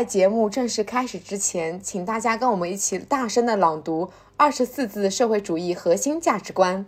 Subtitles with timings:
[0.00, 6.86] 在节目正式开始之前，请大家跟我们一起大声的朗读二十四字社会主义核心价值观：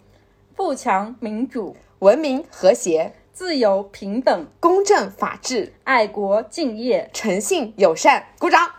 [0.57, 8.29] 富强、民主、文明、和谐、自由、平等、公正、法治、爱国、敬业、诚信、友善。
[8.39, 8.71] 鼓掌！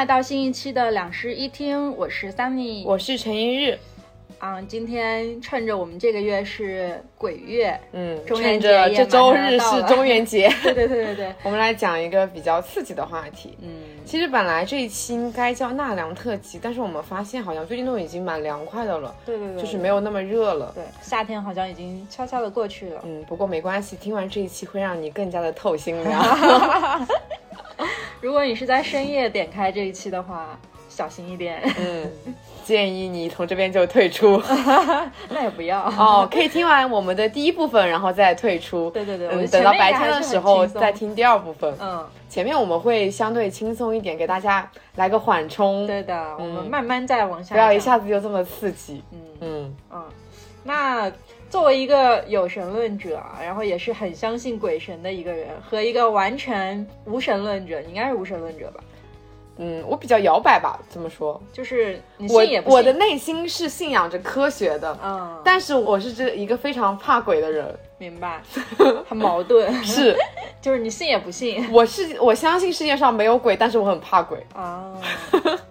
[0.00, 3.78] 来到新一期的两室一厅，我是 Sunny，我是陈一日。
[4.38, 13.58] 嗯，今天趁着我们这个月是鬼月，嗯，中元趁着这周日是中元节，对对对对对， 我们来讲一个比较刺激的话题。
[13.60, 13.68] 嗯，
[14.06, 20.72] 其实本来这一期应该叫纳凉特辑，但是我们发现好像最近都已经蛮凉快的了，对对对，就是没有那么热了。
[20.74, 23.02] 对，夏天好像已经悄悄的过去了。
[23.04, 27.06] 嗯，不过没关系，听完这一期会让你更加的透心凉。
[28.20, 32.10] 如果你是在深夜点开这一期的话，小心一点，嗯，
[32.64, 34.42] 建议你从这边就退出
[35.30, 35.80] 那也不要。
[35.96, 38.90] 哦，可以听完我们的第一部分，然后再退出。
[38.90, 40.92] 对对对，我嗯，觉得等到白天的时候再。
[40.92, 41.74] 听第二部分。
[41.80, 47.54] 嗯，前面我们会相对轻松一点，给大家来个缓冲，对的，我们嗯慢慢再往下。
[47.54, 47.80] 不要一。
[47.80, 49.02] 下子就这么刺激。
[49.12, 50.04] 嗯嗯嗯，
[50.64, 51.10] 那
[51.50, 58.80] 作为一个有神论者啊，然后也是很相信鬼神的一个人，和一个完全无神论者，你应该是无神论者吧？
[59.62, 61.38] 嗯，我比较摇摆吧，这么说。
[61.52, 62.76] 就是你我信也不信。
[62.76, 67.78] 我的内心是信仰着科学的，嗯，但是我是这一个非常怕鬼的人。
[67.98, 68.40] 明白，
[69.06, 69.70] 很矛盾。
[69.84, 70.16] 是，
[70.62, 74.38] 就是你信也不信我是我相信世界上没有鬼，但是我很怕鬼。
[74.54, 74.94] 啊。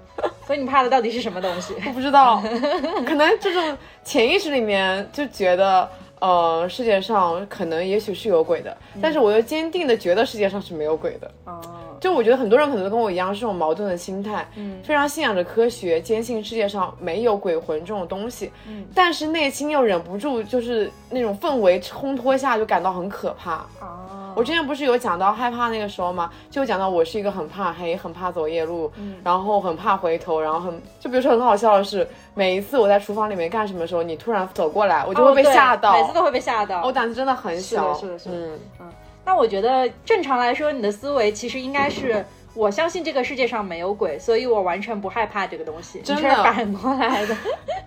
[0.49, 1.75] 所以你怕的到底是什么东西？
[1.85, 2.41] 我不知道，
[3.05, 5.87] 可能这种潜意识里面就觉得，
[6.19, 11.31] 呃，世界上可能也许是有鬼的，但是我又坚定的觉得世界上是没有鬼的。
[11.45, 11.61] 哦，
[11.99, 23.51] 就我觉得很多人可能都跟我一样是这种矛盾的心态，嗯非常信仰着科学，坚信世界上没有鬼魂这种东西，嗯但是内心又忍不住就是那种氛围烘托下就感到很可怕。
[23.79, 26.29] 啊，我之前不是有讲到害怕那个时候吗？
[26.49, 36.83] 就讲到我是一个很怕黑、很怕走夜路，嗯然后很怕回头，然后很就比如说很好笑的是，每一次我在厨房里面干什么的时候，你突然走过来，我就会被吓到，每次都会被吓到。
[36.85, 37.93] 我胆子真的很小。
[37.95, 38.85] 是的是的是的嗯，
[39.25, 42.25] 那我觉得正常来说，你的思维其实应该是。
[42.55, 46.01] 我相信这个世界上没有鬼，所以我完全不害怕这个东西。
[46.01, 47.37] 真的反过来的。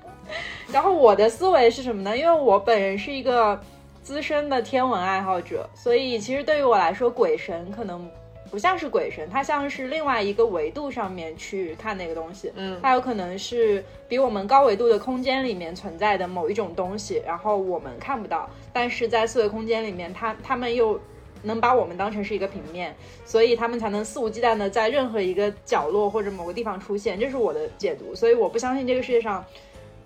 [0.72, 2.16] 然后我的思维是什么呢？
[2.16, 3.60] 因为我本人是一个
[4.02, 8.08] 资深的天文爱好者，所以其实对于我来说，鬼神可能
[8.52, 12.52] 不像是鬼神，它像是另外一个维度上面去看那个东西。
[12.54, 20.98] 嗯它有可能是比我们高维度的空间里面存在的某一种东西，然后我们看不到，但是在四维空间里面，它它们又
[21.42, 22.94] 能把我们当成是一个平面，
[23.24, 28.14] 所以他们才能肆无忌惮的在任何一个角落或者某个地方出现，这是我的解读。
[28.14, 29.44] 所以我不相信这个世界上，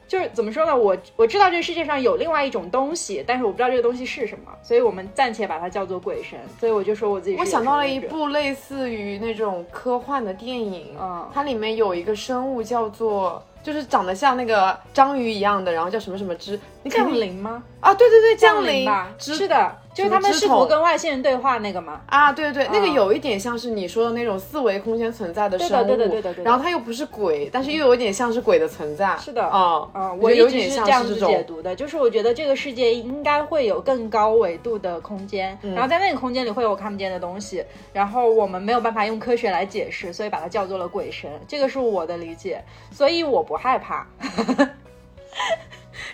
[0.09, 0.77] 就是怎么说呢？
[0.77, 6.39] 我我知道这个世界上有另外一种东西，但是我不知道这个东西是什么，所以我们暂且把它叫做鬼神。
[6.61, 17.63] 所以我就说我自己是我想到了一部类似于那种科幻的电影，嗯它里面有一个生物叫做，就是长得像那个章鱼一样的，然后叫什么什么之，你降临吗？
[17.81, 22.01] 啊，对对对，降临吧，是的，就是他们试图跟外星人对话那个嘛。
[22.07, 26.49] 啊，对对对，那个嗯有一点像是你说的那种四维空间存在的对生物，的对的对的对的。
[26.49, 29.45] 然后它又不是鬼，但是又有一点像是鬼的存在，是的。
[29.45, 35.75] 啊啊、我有点像是是这样子解，读的，就是我觉得这个世界应该会有更高维度的空间，嗯。
[35.75, 44.07] 然后在那个空间里会有我看不见的东西，然后我们没有办法用科学来解释，所以把它叫做了鬼神，这个是我的理解，所以我不害怕。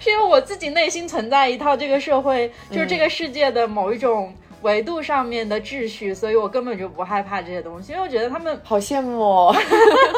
[0.02, 9.54] 是因为我自己内心存在一套这个社会，就是这个世界的某一种维度上面的秩序，所以我根本就不害怕这些东西，因为我觉得他们好羡慕哦，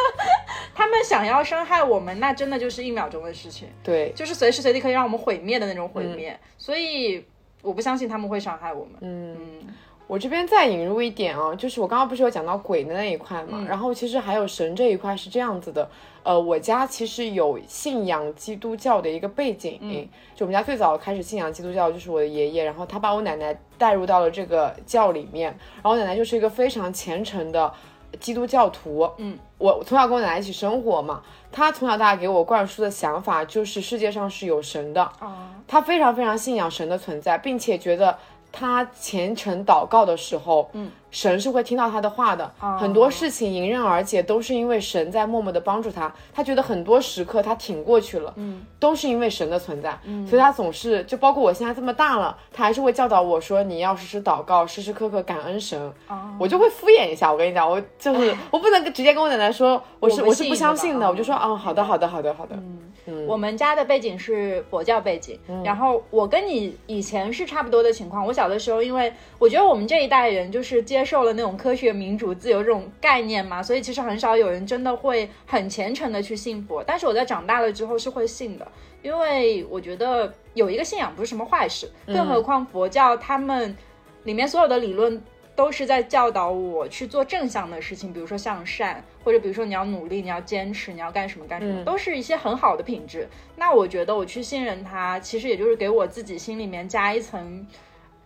[0.75, 3.69] 他们想要伤害我们，那真的就是一秒钟的事情。
[3.83, 7.23] 对，就是随时随地可以让我们毁灭的那种毁嗯灭，所以
[7.61, 8.95] 我不相信他们会伤害我们。
[9.03, 9.37] 嗯。
[9.37, 9.75] 嗯
[10.07, 15.89] 我这边再引入一点啊，就是我刚刚不是有讲到鬼的那一块嘛，嗯然后其实还有神这一块是这样子的，
[16.23, 27.73] 呃，我家其实有信仰基督教的一个背景，嗯就我们家最早开始信仰基督教就是我的爷爷，然后他把我奶奶带入到了这个教里面，然后我奶奶就是一个非常虔诚的
[28.21, 38.17] 基督教徒，嗯，我从小跟我奶奶一起生活嘛，她从小到大给我灌输的想法就是世界上是有神的，啊，他非常非常信仰神的存在，并且觉得
[38.57, 42.49] 他虔诚祷告的时候，嗯，神是会听到他的话的。
[42.79, 46.13] 很多事情迎刃而解，都是因为神在默默的帮助他。
[46.33, 49.99] 他觉得很多时刻他挺过去了，嗯，都是因为神的存在。
[50.05, 55.93] 嗯，所以他总是就包括我现在这么大了，他还是会教导我说你要时时祷告，时时刻刻感恩神。
[56.39, 62.55] 我就会敷衍一下，我跟你讲，我就是 我不能直接跟我奶奶说我是我是不相信的，我就说啊，好的好的好的好的。
[62.55, 62.93] 嗯，
[63.27, 68.27] 我们家的背景是佛教背景，然后我跟你以前是差不多的情况。
[68.27, 76.83] 我小的时候，因为我觉得我们这一代人就是接受了那种科学、民主、自由这种概念嘛，所以其实很少有人真的会很虔诚的去信佛。
[76.83, 78.67] 但是我在长大了之后是会信的，
[79.03, 83.77] 因为我觉得有一个信仰不是什么坏事，更何况佛教他们
[84.23, 85.23] 里面所有的理论。
[85.57, 93.29] 都是在教导我去做正向的事情，比如说向善，或者比如说你要努力，你要坚持，你要干什么干什么，都是一些很好的品质。
[93.57, 97.67] 那我觉得我去信任他，其实也就是给我自己心里面加一层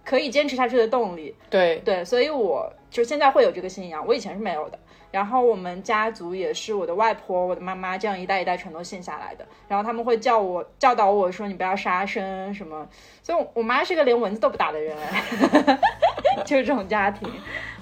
[0.05, 1.35] 可以坚持下去的动力。
[1.51, 4.79] 对对，所以我就现在会有这个信仰，我以前是没有的。
[5.11, 9.47] 然后我们家族也是我的外婆、我的妈妈这样一代一代全都信下来的。
[9.67, 12.87] 然后他们会叫我教导我说你不要杀生什么。
[13.23, 14.97] 所以我妈是个连蚊子都不打的人，
[16.45, 17.31] 就是这种家庭。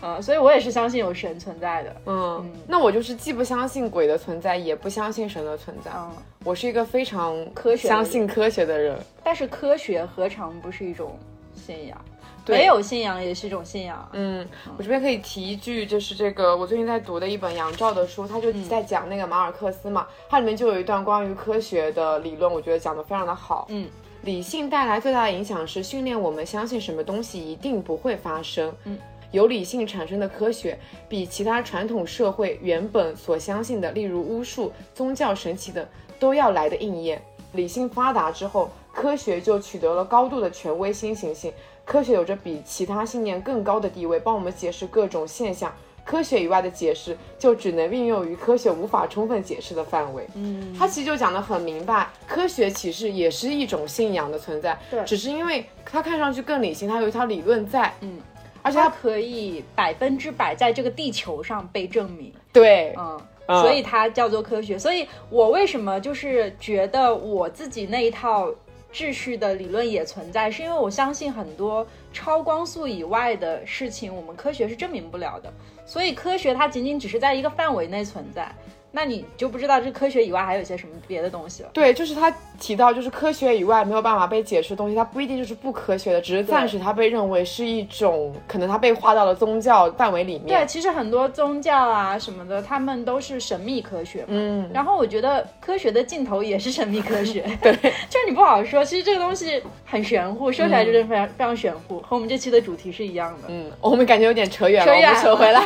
[0.03, 1.97] 嗯，所以我也是相信有神存在的。
[2.07, 5.91] 嗯，那我就是既不相信鬼的存在，也不相信神的存在。
[5.95, 6.11] 嗯，
[6.45, 8.99] 我是一个非常科学、相信科学的人。
[9.25, 11.19] 但是科学何尝不是一种
[11.55, 11.99] 信仰？
[12.47, 14.09] 没有信仰也是一种信仰。
[14.13, 14.47] 嗯，
[14.77, 23.67] 我这边可以提一句，就是这个我最近在读的一本杨照的书，他就在讲那个马尔克斯嘛，它里面就有一段关于科学的理论，我觉得讲的非常的好。
[23.71, 23.89] 嗯，
[24.23, 28.73] 理性带来最大的影响是训练我们相信什么东西一定不会发生。
[28.85, 28.99] 嗯，
[29.33, 30.79] 由理性产生的科学
[31.09, 35.89] 比其他传统社会原本所相信的，例如巫术、宗教、神奇的
[36.19, 37.21] 都要来的应验。
[37.53, 41.53] 理性发达之后，科学就取得了高度的权威新型性。
[41.87, 45.73] 科学有着比其他信念更高的地位，帮我们解释各种现象。
[46.05, 50.25] 科学以外的解释就只能运用于科学无法充分解释的范围。
[50.35, 54.79] 嗯，他其实就讲得很明白，科学其实也是一种信仰的存在。
[54.89, 57.93] 对，只是因为它看上去更理性，它有一套理论在。
[58.03, 58.21] 嗯，
[58.63, 62.33] 而且它可以百分之百在这个地球上被证明。
[62.53, 63.21] 对，嗯，
[63.61, 64.79] 所以它叫做科学。
[64.79, 68.49] 所以我为什么就是觉得我自己那一套。
[68.97, 75.53] 秩序的理论也存在，是因为我相信很多超光速以外的事情，我们科学是证明不了的，
[75.85, 78.51] 所以科学它仅仅只是在一个范围内存在。
[78.97, 81.69] 那你就不知道这科学以外还有一些什么别的东西了。
[81.75, 90.47] 对，就是他提到，就是科学以外没有办法被解释的东西，它不一定就是不科学的，只是暂时它被认为是一种，可能它被划到了宗教范围里面。
[90.47, 94.29] 对，其实很多宗教啊什么的，他们都是神秘科学嘛。
[94.29, 94.71] 嗯。
[94.73, 97.43] 然后我觉得科学的尽头也是神秘科学。
[97.61, 97.75] 对，
[98.09, 103.49] 就是你不好说，其实这个东西很玄乎，说起来就是非常非常玄乎，和我们这期的主题是一样的。
[103.49, 105.63] 嗯，我们感觉有点扯远了，我们扯回来。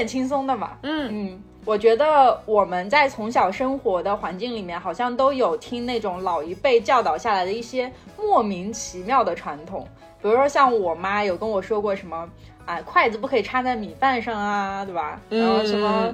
[0.00, 9.86] 点轻松的嘛，嗯嗯，我觉得我们在从小生活的环境里面，好像都有听那种老一辈教导下来的一些莫名其妙的传统，
[10.22, 12.26] 比如说像我妈有跟我说过什么，
[12.64, 15.20] 啊，筷子不可以插在米饭上啊，对吧？
[15.28, 16.12] 然后什么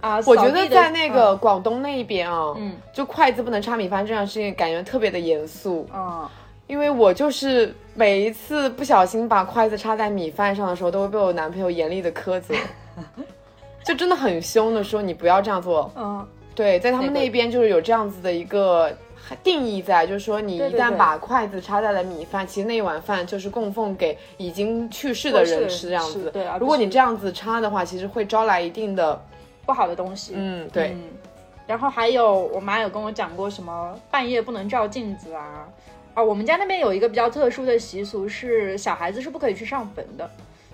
[0.00, 6.26] 啊，我觉得在那个广东那一边啊，嗯，就筷子不能插米饭这件事情，感觉特别的严肃，嗯。
[6.66, 12.54] 因为我就是每一次不小心把筷子插在米饭上的时候，都会被我男朋友严厉的苛责，
[13.84, 15.90] 就真的很凶的说你不要这样做。
[15.96, 18.92] 嗯，对，在他们那边就是有这样子的一个
[19.42, 26.30] 定义在，就是说你一旦把筷子插在了米饭，其实那一碗饭就是供奉给已经去世的人吃这样子。
[26.30, 29.18] 对，如果你这样子插的话，其实会招来一定的
[29.64, 30.34] 不好的东西。
[30.36, 30.96] 嗯，对。
[31.66, 35.68] 然后还有我妈有跟我讲过什么半夜不能照镜子啊。
[36.14, 40.28] 啊，我们家那边有一个比较特殊的习俗，是小孩子是不可以去上坟的，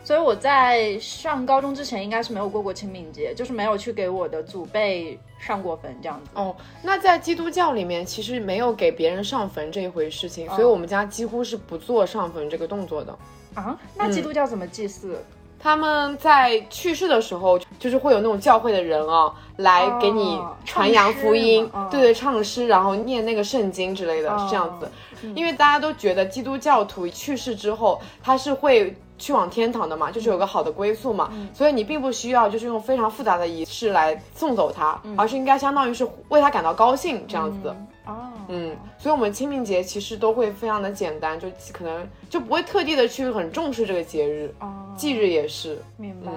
[0.04, 6.30] 所以我在上高中之前应该是没有过过清明节，就是没有去给我的祖辈上过坟这样子。
[6.34, 13.18] 哦，那在基督教里面其实没有给别人上坟这一回事情，所以我们家几乎是不做上坟这个动作的。
[13.54, 15.16] 啊，那基督教怎么祭祀？
[15.58, 24.86] 他们在去世的时候，就是会有那种教会的人啊，来给你传扬福音，对对，唱诗，然后念那个圣经之类的，是这样子。
[25.34, 37.76] 因为大家都觉得基督教徒去世之后，他是会去往天堂的嘛，就是有个好的归宿嘛，所以你并不需要就是用非常复杂的仪式来送走他，而是应该相当于是为他感到高兴这样子的。
[38.06, 45.80] 哦，嗯，所以我们清明节其实都会非常的简单，就可能就不会特地的去很重视这个节日，哦忌日也是。
[45.96, 46.32] 明白。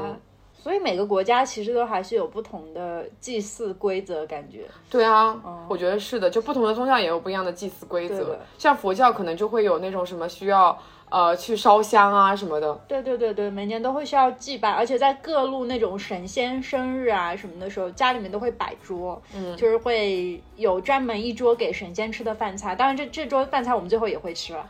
[0.54, 4.66] 所以每个国家其实都还是有不同的祭祀规则，感觉。
[4.90, 5.36] 对啊，
[5.68, 8.38] 我觉得是的，就不同的宗教也有不一样的祭祀规则。
[8.58, 10.78] 像佛教可能就会有那种什么需要。
[11.10, 12.74] 呃，去烧香啊什么的。
[12.88, 22.76] 对对对对，每年都会需要祭拜，而且在各路那种神仙生日啊什么的时候，家里面都会摆桌，嗯，就是会有专门一桌给神仙吃的饭菜。
[22.76, 24.70] 当然，这这桌饭菜我们最后也会吃了。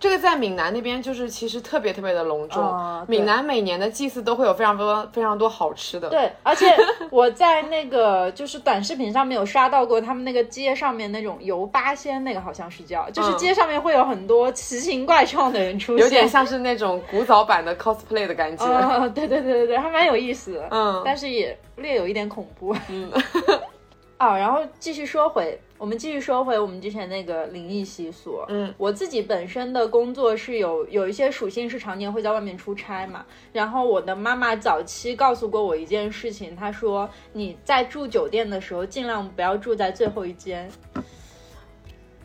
[0.00, 6.08] 这个在闽南那边就是其实特别特别的隆重，闽南每年的祭祀都会有非常多非常多好吃的。
[6.08, 6.74] 对，而且
[7.12, 18.64] 我在那个就是短视频上面有刷到过他们那个街上面那种游八仙，那个好像是叫，就是街上面会有很多奇形怪状的人出现，有点像是那种古早版的 cosplay 的感觉。
[19.10, 22.74] 对对对对对，还蛮有意思，嗯，但是也略有一点恐怖。
[22.88, 23.12] 嗯，
[24.20, 25.58] 啊，然后继续说回。
[25.78, 28.44] 我们继续说回我们之前那个灵异习俗。
[28.48, 33.24] 嗯，我自己本身的工作是有有一些属性是常年会在外面出差嘛。
[33.50, 40.70] 然后我的妈妈早期告诉过我一件事情，她说你在住酒店的时候尽量不要住在最后一间。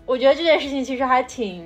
[0.06, 1.66] 我觉得这件事情其实还挺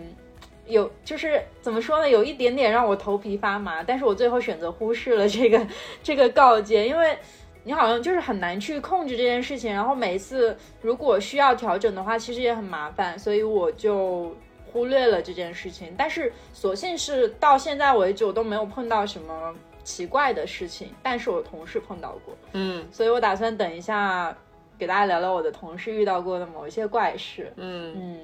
[0.68, 3.82] 有，就是怎么说呢，有一点点让我头皮发麻。
[3.82, 5.68] 但是我最后选择忽视了这个
[6.04, 7.18] 这个告诫，因为。
[7.64, 14.36] 你好像就是很难去控制这件事情，然后每一次如果需要调整的话，其实也很麻烦，所以我就
[14.72, 15.94] 忽略了这件事情。
[15.98, 24.36] 但是所幸是到现在为止，我都没有碰到什么奇怪的事情，但是我同事碰到过，嗯，所以我打算等一下
[24.78, 27.94] 给大家聊聊我的同事遇到过的某一些怪事，嗯。
[27.96, 28.20] 嗯，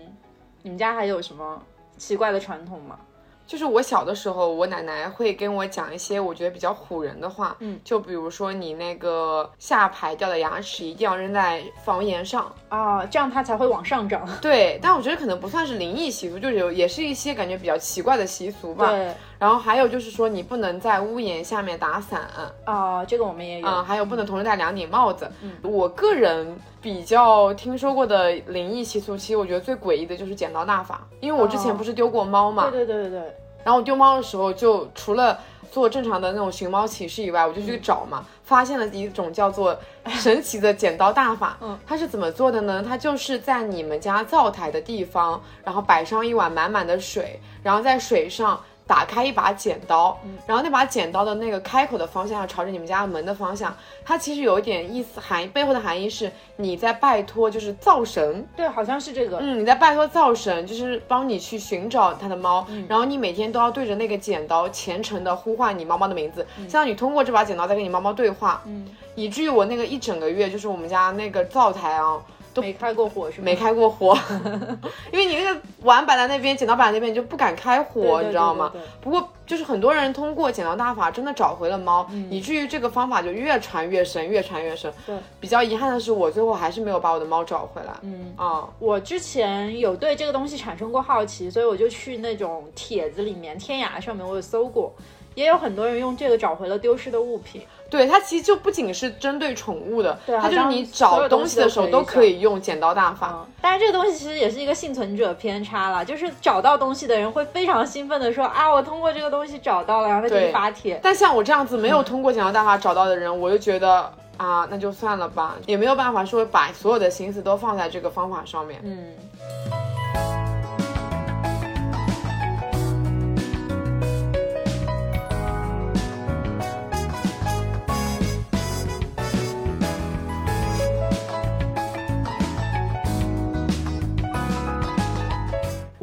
[0.63, 1.62] 你们家还有什么
[1.98, 3.00] 奇怪的传统吗？
[3.47, 14.27] 就是我小的时候，我奶奶会跟我讲一些我觉得比较唬人的话，嗯，就比如说你那个下排掉的牙齿一定要扔在房檐上啊，这样它才会往上涨。
[14.41, 18.89] 对，但我觉得可能不算是灵异习俗，就是有也是一些感觉比较奇怪的习俗吧。
[18.89, 19.13] 对。
[19.38, 22.22] 然后还有就是说你不能在屋檐下面打伞
[22.63, 23.68] 啊，这个我们也有。
[23.68, 25.30] 嗯，还有不能同时戴两顶帽子。
[25.42, 32.70] 嗯，我个人比较听说过的灵异习俗，其实我觉得最诡异的就是剪刀大法，因为我之前不是丢过猫嘛。
[32.70, 33.36] 对对对对对。
[33.63, 35.38] 然后我丢猫的时候，就除了
[35.70, 41.58] 做正常的那种寻猫启事以外，我就去找嘛，发现了一种叫做神奇的剪刀大法。
[41.62, 42.86] 嗯，它是怎么做的呢？
[42.88, 48.58] 它就是在你们家灶台的地方，然后摆上一碗满满的水，然后在水上。
[48.88, 50.15] 打开一把剪刀，
[50.46, 53.75] 然后那把剪刀的那个开口的方向要朝着你们家门的方向。
[54.04, 58.48] 它其实有一点意思，含背后的含义是你在拜托，就是灶神。
[58.56, 59.39] 对，好像是这个。
[59.39, 62.65] 嗯，你在拜托灶神，就是帮你去寻找它的猫。
[62.88, 68.62] 然后你每天都要对着那个剪刀虔诚的呼唤你猫猫的名字，相当于通过这把剪刀在跟你猫猫对话。
[68.65, 72.22] 嗯，以至于我那个一整个月，就是我们家那个灶台啊。
[72.55, 73.45] 都没开过火是吗？
[73.45, 74.17] 没开过火，
[75.12, 78.71] 因为你那个碗摆在那边，剪刀摆在那边，你就不敢开火，你知道吗？
[79.01, 84.91] 不过就是很多人通过剪刀大法真的找回了猫，以至于这个方法就越传越深，越传越深。
[85.05, 87.93] 对，比较遗憾的是，我最后还是没有把我的猫找回来。
[88.01, 94.93] 嗯啊，我之前有对这个东西产生过好奇，所以我就去那种帖子里面，天涯上面我有搜过。
[95.36, 97.62] 也有很多人用这个找回了丢失的物品。
[97.88, 103.46] 对，它其实就不仅是针对宠物的，它就是你找东西的时候都可以用剪刀大法。
[103.62, 111.00] 但是这个东西其实也是一个幸存者偏差了，就是找到东西的人会非常兴奋的说啊，我通过这个东西找到了，然后他就发帖。
[111.04, 118.82] 但像我这样子没有通过剪刀大法找到的人，我就觉得啊，那就算了吧，也没有办法说把所有的心思都放在这个方法上面。
[118.84, 119.13] 嗯。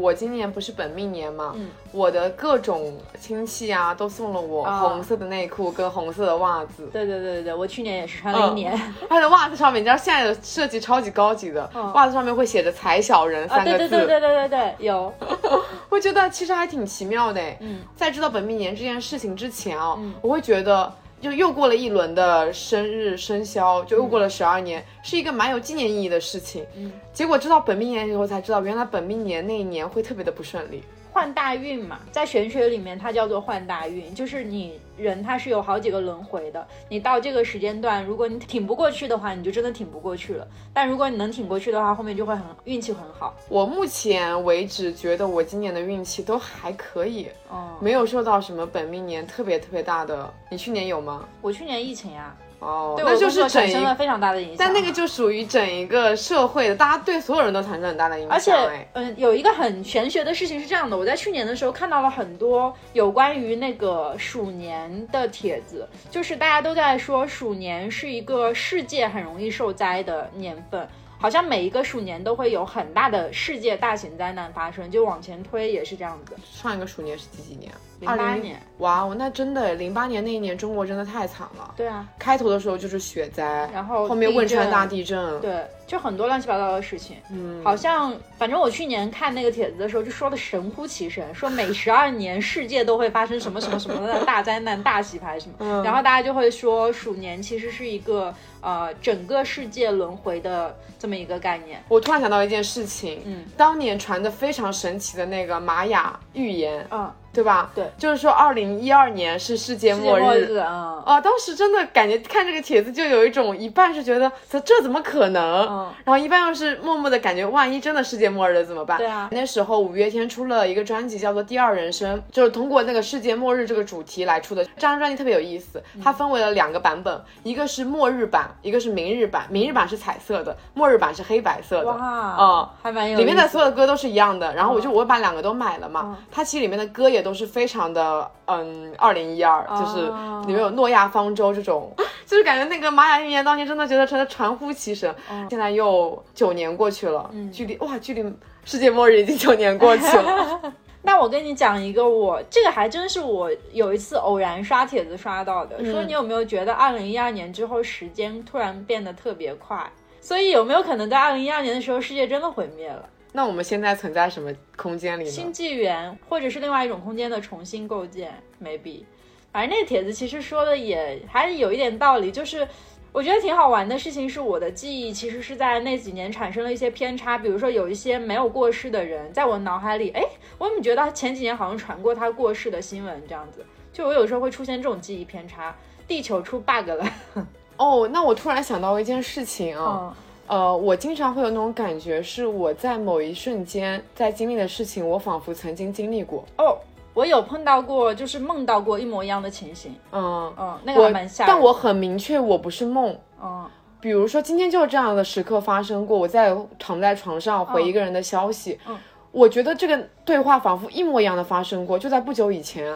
[0.02, 1.54] 我今年不是本命年嘛，
[1.92, 6.90] 我的各种亲戚啊都送了我红色的内裤跟红色的袜子。
[6.92, 8.76] 对对对对对，我去年也是穿了一年。
[9.08, 13.78] 它的袜子上面，你知道现在的设计超级高级的，袜子上面会写着“踩小人”三个字。
[13.78, 15.14] 对对对对对对对，有。
[15.88, 17.40] 我觉得其实还挺奇妙的。
[17.60, 20.92] 嗯，在知道本命年这件事情之前啊，我会觉得。
[21.22, 26.66] 就又过了一轮的生日生肖，就又过了十二年，是一个蛮有纪念意义的事情。
[26.76, 30.82] 嗯，结果知道本命年以后才知道，原来本命年那一年会特别的不顺利。
[31.12, 40.48] 换大运嘛，在玄学里面它叫做换大运，就是你人他是有好几个轮回的，你到这个时间段，如果你挺不过去的话，你就真的挺不过去了。
[40.72, 43.34] 但如果你能挺过去的话，后面就会很运气很好。
[43.50, 50.32] 我目前为止觉得我今年的运气都还可以，哦，没有受到什么本命年特别特别大的。
[50.50, 51.28] 你去年有吗？
[51.42, 54.56] 我去年疫情呀，哦，对那就是产生了非常大的影响。
[54.56, 58.32] 但那个就属于整一个社会的，大家对所有人都产生很大的影响。
[58.32, 70.88] 而且哎，嗯，有一个很玄学的事情是这样的，我在去年的时候看到了很多有关于那个鼠年的帖子，就是大家都在说鼠年是一个世界很容易受灾的年份，
[71.22, 76.34] 好像每一个鼠年都会有很大的世界大型灾难发生，就往前推也是这样子。
[76.44, 77.70] 上一个鼠年是几几年？
[78.00, 81.72] 零八年，哇哦，那真的，零八年那一年中国真的太惨了。
[81.76, 87.18] 对啊，开头的时候就是雪灾，然后后面汶川大地地震，对，就很多乱七八糟的事情。
[87.30, 95.84] 嗯，好像反正我去年看那个帖子的时候，就说的神乎其神，说每十二年世界都会发生什么什么什么的大灾难、大洗牌什么，嗯。
[95.84, 101.84] 然后大家就会说鼠年其实是一个呃整个世界轮回的这么一个概念。
[101.88, 107.70] 我突然想到一件事情，嗯，当年传的非常神奇的那个玛雅预言，嗯，对吧？
[107.74, 118.98] 对，就是说二零一二年是世界末末日，嗯啊，当时真的感觉看这个帖子就有一种一半是觉得这这怎么可能，嗯，然后一半又是默默的感觉万一真的世界末日了怎么办？
[118.98, 124.64] 对啊那时候五月天出了一个专辑叫做《第二人生》，就是通过那个世界末日这个主题来出的。
[124.64, 129.46] 这张专辑特别有意思，嗯它分为了两个版本，一个是末日版，一个是明日版。
[129.48, 131.86] 明日版是彩色的，末日版是黑白色的。
[131.86, 136.02] 哇，嗯，还蛮有里面的所有的歌都是一样的，然后我就我把两个都买了嘛。
[136.04, 141.90] 嗯它其实里面的歌也都是非常的，嗯，二零一二，就是哦里面有诺亚方舟这种，
[142.26, 145.14] 就是感觉那个玛雅预言当年真的觉得真的传呼其神。
[145.30, 148.24] 嗯现在又九年过去了，距离哇，距离
[148.64, 150.60] 世界末日已经九年过去了。
[151.04, 159.90] 那我跟你讲一个我，这个还真是我有一次偶然刷帖子刷到的，说你有没有觉得二零一二年之后时间突然变得特别快？
[160.20, 163.04] 所以有没有可能在二零一二年的时候世界真的毁灭了？
[163.34, 165.30] 那我们现在存在什么空间里呢？
[165.30, 169.04] 新纪元，或者是另外一种空间的重新构建，maybe。
[169.50, 172.68] 反正那个帖子其实说的也还有一点道理，就是
[173.10, 180.22] 我觉得挺好玩的事情是，我的记忆其实是在那几年产生了一些偏差，比如说有一些没有过世的人，在我脑海里，哎，
[180.58, 183.64] 我怎么觉得前几年好像传过他过世的新闻这样子？
[183.92, 185.74] 就我有时候会出现这种记忆偏差，
[186.06, 187.06] 地球出 bug 了。
[187.78, 190.14] 哦，那我突然想到一件事情啊。
[190.14, 196.44] 嗯呃，我经常会有那种感觉，是我在某一瞬间在经历的事情，我仿佛曾经经历过。
[196.58, 196.76] 哦，
[197.14, 199.94] 我有碰到过，就是梦到过一模一样的情形。
[200.12, 201.54] 嗯，嗯，那个我还蛮吓人。
[201.54, 203.16] 但我很明确，我不是梦。
[203.42, 203.68] 嗯
[204.00, 208.98] 比如说今天就是这样的时刻发生过，我在躺在床上回一个人的消息，嗯
[209.30, 212.92] 我觉得这个对话仿佛一模一样的发生过，就在不久以前。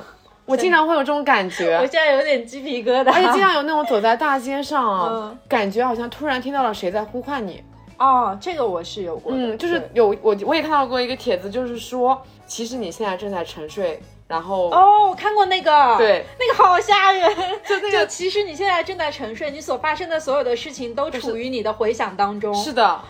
[0.47, 3.13] 我经常会有这种感觉我，现在有点鸡皮疙瘩。
[3.13, 7.63] 而且经常有那种走在大街上感觉好像突然听到了谁在呼唤你。
[7.99, 9.39] 哦，这个我是有过的。
[9.39, 17.35] 嗯，就是有我我也看到过一个帖子，就是说，其实你现在正在沉睡，然后、哦，我看过那个，，对，那个好吓人。
[17.67, 22.55] 就 就那个其实你现在正在沉睡，你所发生的所有的事情都处于你的回想当中。
[22.55, 23.01] 是的，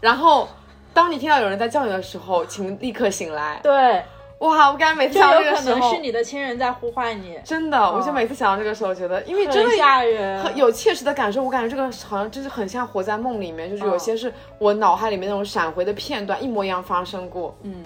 [0.00, 0.48] 然后
[0.94, 3.58] 当你听到有人在叫你的时候，请立刻醒来。
[3.60, 4.04] 对，
[4.38, 10.42] 哇，我感觉每次就想到有可能这个时候，是你的亲人在呼唤你，真的，我就每次想到这个时候，觉得因为真很的吓人。
[10.44, 17.82] 很有切实的感受，我感觉这个好像就是很像活在梦里面，就是有些是我脑海里面那种闪回的片段，一模一样发生过，嗯，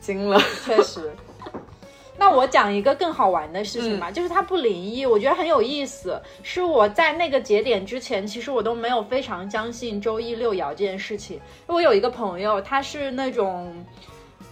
[0.00, 0.40] 惊了。
[0.64, 1.12] 确实。
[2.20, 6.20] 那我讲一个更好玩的事情嗯吧，就是它不灵异，我觉得很有意思。
[6.42, 11.40] 是我在那个节点之前，其实我都没有非常相信周一六爻这件事情。
[11.68, 13.72] 我有一个朋友，他是那种，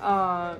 [0.00, 0.56] 呃，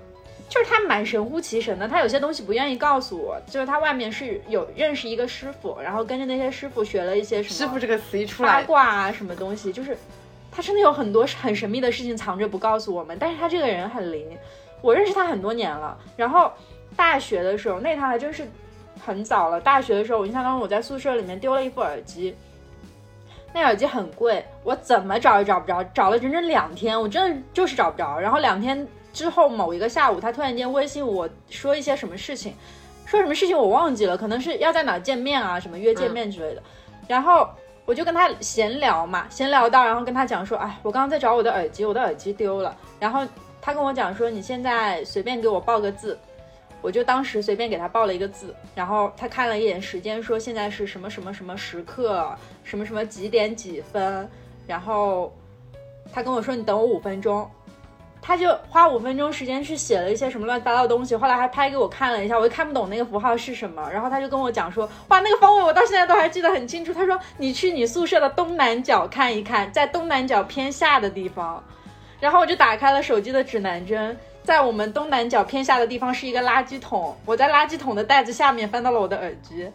[0.48, 9.96] 就是他蛮神乎其神的，他有些东西不愿意告诉我，就是他外面是有认识一个师傅，然后跟着那些师傅学了一些什么师傅这个词一出来八，卦啊什么东西，就是
[10.52, 14.24] 他真的有很多很神秘的事情藏着不告诉我们，但是他这个人很灵，
[14.80, 16.52] 我认识他很多年了，然后
[16.94, 18.46] 大学的时候那他还真是
[19.04, 22.34] 很早了，大学的时候我印象当中我在宿舍里面丢了一副耳机。
[23.52, 28.18] 那耳机很贵，我怎么找也找不着，找了整整两天，我真的就是找不着。
[28.20, 32.54] 然后两天之后某一个下午，他突然间微信我说一些什么事情，
[33.06, 36.62] 说什么事情我忘记了，可能是要在哪见面啊，什么约见面之类的。
[37.08, 37.48] 然后
[37.86, 42.76] 我就跟他闲聊嘛，闲聊到，然后跟他讲说，哎，我刚刚在找我的耳机，我的耳机丢了。
[43.00, 43.26] 然后
[43.62, 46.18] 他跟我讲说，你现在随便给我报个字，
[46.82, 52.30] 我就当时随便给他报了一个字，然后他看了一眼时间，说现在是什么什么什么时刻，
[52.64, 54.28] 什么什么几点几分，
[54.66, 55.32] 然后
[56.12, 57.48] 他跟我说你等我五分钟。
[58.26, 66.92] 他就花五分钟时间去写了一些什么乱七八糟的东西，后来还拍给我看了一下，我又看不懂那个符号是什么，然后他就跟我讲说，哇，那个方位我到现在都还记得很清楚。
[66.92, 71.62] 他说你去你宿舍的东南角看一看，在东南角偏下的地方，
[72.18, 79.70] 然后我就打开了手机的指南针，在我们东南角偏下的地方是一个垃圾桶，我在垃圾桶的袋子下面翻到了我的耳机。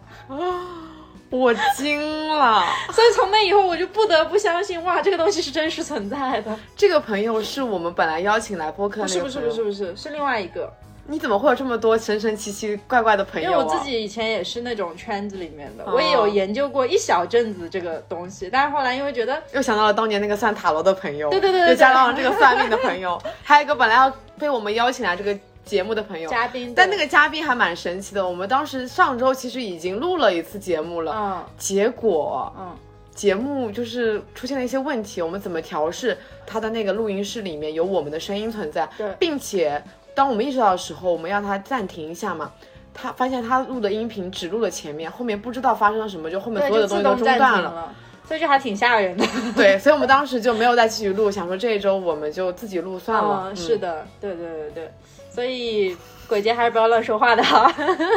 [1.32, 2.64] 我惊了，
[2.94, 6.56] 所以从那以后我就不得不相信，哇，这个东西是真实存在的。
[6.76, 10.72] 这个朋友是我们本来邀请来播客的，不是不是不是不是，是另外一个。
[11.08, 13.50] 你怎么会有这么多神神奇奇怪怪的朋友？
[13.50, 25.38] 因为我自己以前也是那种圈子里面的，我也有研究过一小阵子这个东西，但是后来因为觉得又想到了当年那个算塔罗的朋友，对对对，又加上了这个算命的朋友，还有一个本来要被我们邀请来这个。
[25.72, 28.28] 节目的朋友，嘉宾，但那个嘉宾还蛮神奇的。
[28.28, 32.76] 我们当时上周其实已经录了一次节目了，嗯，结果，嗯，
[33.16, 35.22] 节目就是出现了一些问题。
[35.22, 36.18] 我们怎么调试？
[36.46, 39.82] 他的那个录音室里面有我们的声音存在，对，并且
[40.14, 42.52] 当我们意识到的时候，我们让他暂停一下嘛。
[42.94, 47.96] 他发现他录的音频只录了前面，后面不知道发生了什么，就后面所有的东西都中断了，
[48.28, 49.26] 所以就还挺吓人的。
[49.56, 53.56] 对，所以我们 当时就没有再继续录，想说这一周我们就自己录算了。
[53.56, 54.92] 是的，对对对对。
[55.34, 55.96] 所以
[56.28, 57.74] 鬼节还是不要乱说话的哈。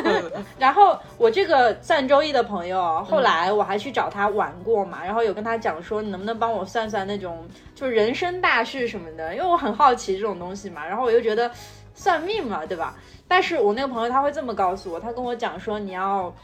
[0.59, 10.85] 然后我这个算周易的朋友，后来我还去找他玩过嘛，然后有跟他讲说，你能不能帮我算算那种就人生大事什么的，因为我很好奇这种东西嘛。
[10.85, 11.49] 然后我又觉得
[11.95, 12.97] 算命嘛，对吧？
[13.29, 16.35] 但是我那个朋友他会这么告诉我，他跟我讲说，你要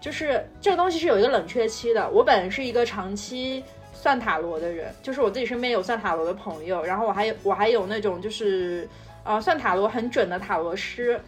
[0.00, 2.10] 就是这个东西是有一个冷却期的。
[2.10, 3.62] 我本人是一个长期
[3.94, 8.88] 算塔罗的人，就是我自己身边有算塔罗的朋友，然后我还有我还有那种就是。
[9.24, 11.20] 呃，算塔罗很准的塔罗师，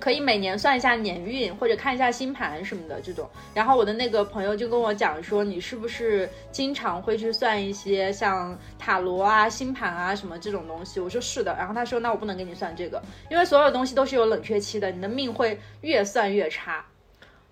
[0.00, 3.28] 可以每年算一下年运或者看一下星盘什么的这种。
[3.54, 10.98] 然后我的那个朋友就跟我讲说，你是不是经常会去算一些像塔罗啊、星盘啊什么这种东西？
[11.00, 11.54] 我说是的。
[11.56, 16.84] 然后他说，那我不能给你算这个，因为所有东西都是有冷却期的，你的命会越算越差。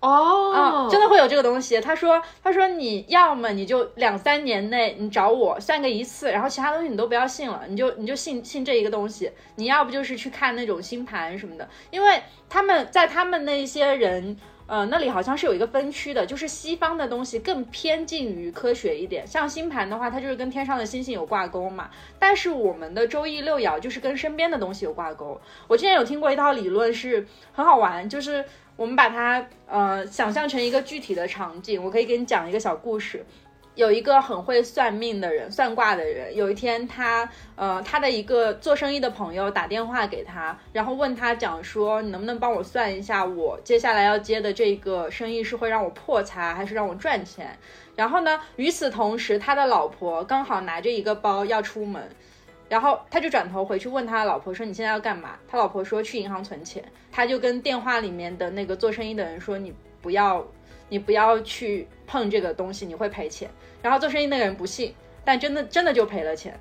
[0.03, 1.79] 哦，真的会有这个东西。
[1.79, 9.31] 他说，他说你要么你就两三年内你找我算个一次，然后其他东西你都不要信了，你就你就信信这一个东西。
[9.55, 14.35] 你要不就是去看那种星盘什么的，因为他们在他们那些人，
[14.67, 19.25] 呃，那里好像是有一个分区的，就是西方的东西更偏近于科学一点。
[19.25, 21.89] 像星盘的话，它就是跟天上的星星有挂钩嘛。
[22.19, 25.39] 但是我们的周易六爻就是跟身边的东西有挂钩。
[25.69, 28.43] 我之前有听过一套理论是很好玩，就是。
[28.83, 33.25] 我们把它呃想象成一个具体的场景，我可以给你讲一个小故事。
[33.75, 47.57] 有一个很会算命的人，算卦的人，有一天他呃他的一个做生意的朋友打电话给他，然后问他讲说，你能不能帮我算一下，我接下来要接的这个生意是会让我破财，还是让我赚钱？
[47.95, 52.09] 然后呢，与此同时，他的老婆刚好拿着一个包要出门。
[52.73, 56.83] 然后他就转头回去问他老婆说：“你现在要干嘛？”他老婆说：“去银行存钱。”
[57.13, 60.43] 他就跟电话里面的那个做生意的人说：“你不要，
[60.89, 63.47] 你不要去碰这个东西，你会赔钱。”
[63.79, 64.91] 然后做生意那个人不信，
[65.23, 66.59] 但真的真的就赔了钱。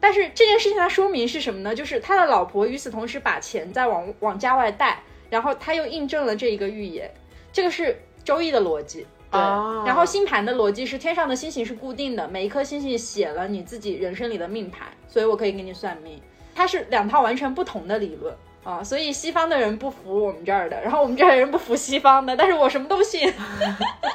[0.00, 1.72] 但是这件事情它说明是什么呢？
[1.72, 7.08] 就是他的老婆与此同时把钱在往往家外带，然后他又印证了这一个预言。
[7.52, 9.06] 这个是周易的逻辑。
[9.32, 9.40] 对，
[9.86, 16.20] 然后星盘的逻辑是天上的星星是固定的，每一颗星星写了你自己人生里的命盘，所以我可以给你算命。
[16.54, 23.32] 它是两套完全不同的理论啊，所以西方的人不服我们这儿的，然后我们这儿的人不服西方的，但是我什么都信。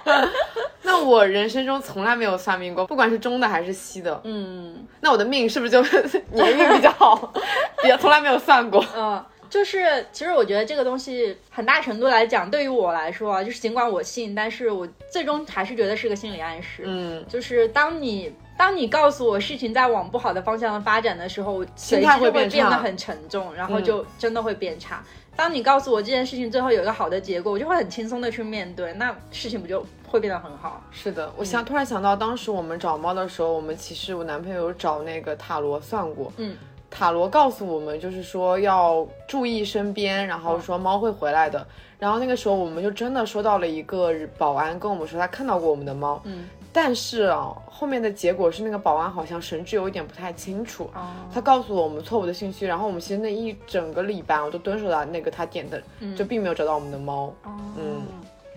[0.83, 4.21] 那我人生中从来没有算命过，不管是中的还是西的。
[4.23, 5.81] 嗯，那我的命是不是就
[6.31, 7.33] 年运比较好？
[7.83, 8.85] 也从来没有算过。
[8.95, 9.25] 嗯。
[9.49, 16.83] 就是，其实我觉得这个东西很大程度来讲，对于我来说啊，就是尽管我信，但是我最终还是觉得是个心理暗示。
[16.85, 25.03] 嗯，就是当你当你告诉我事情在往不好的方向发展的时候，心态会变得很沉重，然后就真的会变差。
[25.35, 30.81] 当你告诉我这件事情最后有一个好的结果，我就会很轻松的去面对，那事情不就会变得很好？
[30.91, 36.33] 是的，我想突然想到，当时我们找猫的时候，我们其实我男朋友找那个塔罗算过。
[36.37, 36.57] 嗯。
[36.89, 41.65] 塔罗告诉我们，就是说要注意身边，然后说猫会回来的。
[41.99, 46.21] 然后那个时候，我们就真的收到了一个保安跟我们说，他看到过我们的猫。
[46.25, 50.89] 嗯，但是啊，后面的结果是那个保安好像神志有一点不太清楚。
[51.33, 52.65] 他告诉了我们错误的信息。
[52.65, 55.81] 然后我们其实那一整个礼拜，我都蹲守在那个他点的，
[56.15, 57.33] 就并没有找到我们的猫。
[57.45, 58.01] 嗯。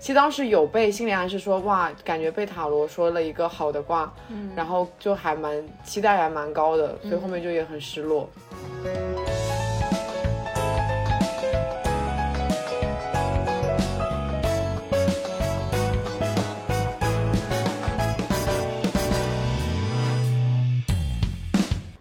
[0.00, 8.26] 其实当时有被心理暗示说，哇，感觉被塔罗说了一个好的卦，嗯，然后就还蛮期待还蛮高的，所以后面就也很失落。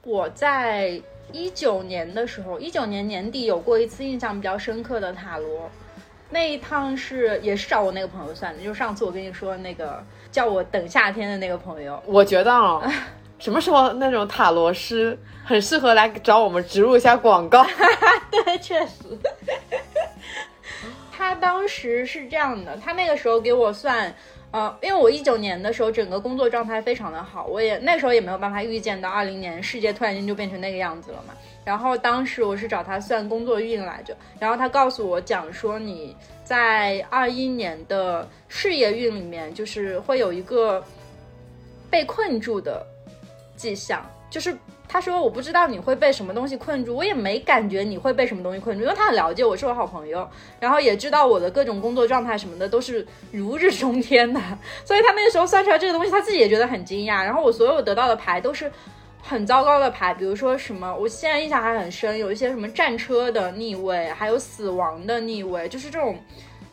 [0.06, 1.00] 我在
[1.34, 5.70] 一九年的时候，一九年年底有过一次印象比较深刻的塔罗，
[6.30, 12.02] 那一趟是也是找我那个朋友算的，就上次我跟你说那个叫我等夏天的那个朋友。
[12.06, 12.82] 我觉得啊，
[13.40, 17.66] 什么时候那种塔罗师很适合来找我们植入一下广告？
[18.32, 19.18] 对，确实。
[21.20, 24.16] 他当时是这样的，他那个时候给我算。
[24.52, 31.36] 呃，因为我一九年的时候整个工作状态非常的好，我也那时候也没有办法预见到二零年世界突然间就变成那个样子了嘛。
[31.64, 40.84] 然后当时我是找他算工作运来着，然后他告诉我讲说你在二一年的事业运里面就是会有一个
[41.92, 42.84] 被困住的
[43.56, 44.58] 迹象，就是。
[44.92, 50.28] 他说：“我不知道你会被什么东西困住，我也没感觉你会被什么东西困住，因为他很了解我，是我好朋友，
[50.60, 54.42] 然后也知道我的各种工作状态什么的都是如日中天的，
[54.84, 57.24] 所以他那个时候算出来这个东西，他自己也觉得很惊讶。
[57.24, 58.72] 然后我所有得到的牌都是
[59.22, 66.18] 很糟糕的牌，比如说什么，我现在印象还很深，有一些什么战车的逆位，还有死亡的逆位，就是这种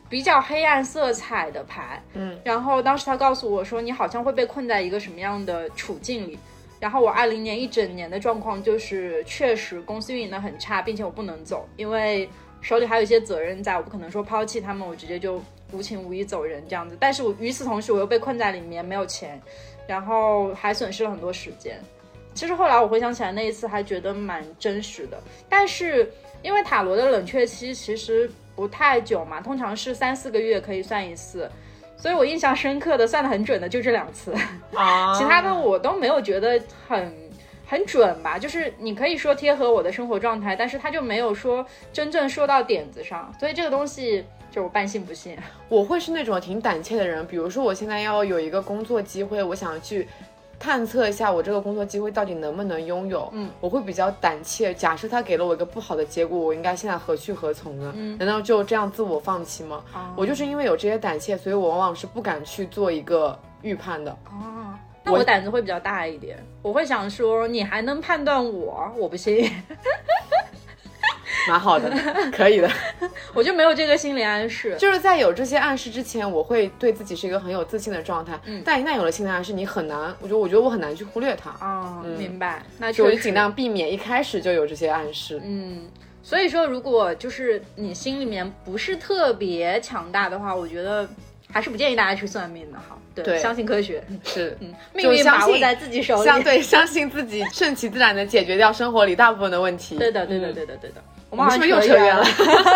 [0.09, 2.03] 比较黑暗色彩的牌。
[2.15, 6.39] 嗯，然后当时他告诉我说，你好像会被困在一个什么样的处境里。”
[6.79, 12.29] 然后我二零年一整年的状况就是，确实公司运营的很差，并且我不能走，因为
[12.61, 16.97] 手里还有一些责任在，我不可能说抛弃他们，我直接就无情无义走人这样子。
[17.01, 19.41] 但是我与此同时，我又被困在里面，没有钱，
[19.87, 21.81] 然后还损失了很多时间。
[22.35, 25.19] 其实后来我回想起来，那一次还觉得蛮真实的。
[25.49, 26.13] 但是
[26.43, 31.51] 因为塔罗的冷却期其实不太久嘛，通常是三四个月可以算一次。
[31.97, 34.35] 所以我印象深刻的算的很准的就这两次，
[35.17, 37.13] 其他的我都没有觉得很
[37.67, 38.39] 很准吧。
[38.39, 43.33] 就是你可以说贴合我的生活状态，但是他就没有说真正说到点子上。
[43.41, 45.37] 所以这个东西就我半信不信。
[45.69, 50.07] 我会是那种挺胆怯的人，比如说我现在要有一个工作机会，我想去。
[50.59, 53.29] 探测一下我这个工作机会到底能不能拥有？
[53.33, 54.73] 嗯，我会比较胆怯。
[54.75, 57.93] 假设他给了我一个不好的结果，我应该现在何去何从呢？
[57.97, 59.85] 嗯，难道就这样自我放弃吗？
[60.17, 64.11] 我就是因为有这些胆怯，所以我往往是不敢去做一个预判的。
[64.27, 68.91] 哦，那我胆子会比较大一点，我会想说你还能判断我？
[68.97, 69.51] 我不信。
[71.49, 71.91] 蛮好的，
[72.33, 72.71] 可以的，
[73.33, 74.77] 我就没有这个心理暗示。
[74.79, 78.39] 就是在有这些暗示之前，我会对自己是一个很有自信的状态。
[78.47, 81.51] 嗯，但一旦有了心理暗示，你很难，我觉得，我觉得我很难去忽略它。
[81.65, 82.63] 哦，明白。
[82.79, 85.41] 那就我就尽量避免一开始就有这些暗示。
[85.45, 85.87] 嗯，
[86.23, 91.09] 所以说，如果就是你心里面不是特别强大的话，我觉得
[91.53, 92.99] 还是不建议大家去算命的哈。
[93.15, 96.25] 对，相信科学是，嗯，命运把握在自己手里。
[96.25, 99.97] 相对，相信自己，顺其自然的解决掉生活里大部分的问题。
[99.97, 101.03] 对的，对的，对的，对的。
[101.37, 102.25] 我们是不是又扯远了？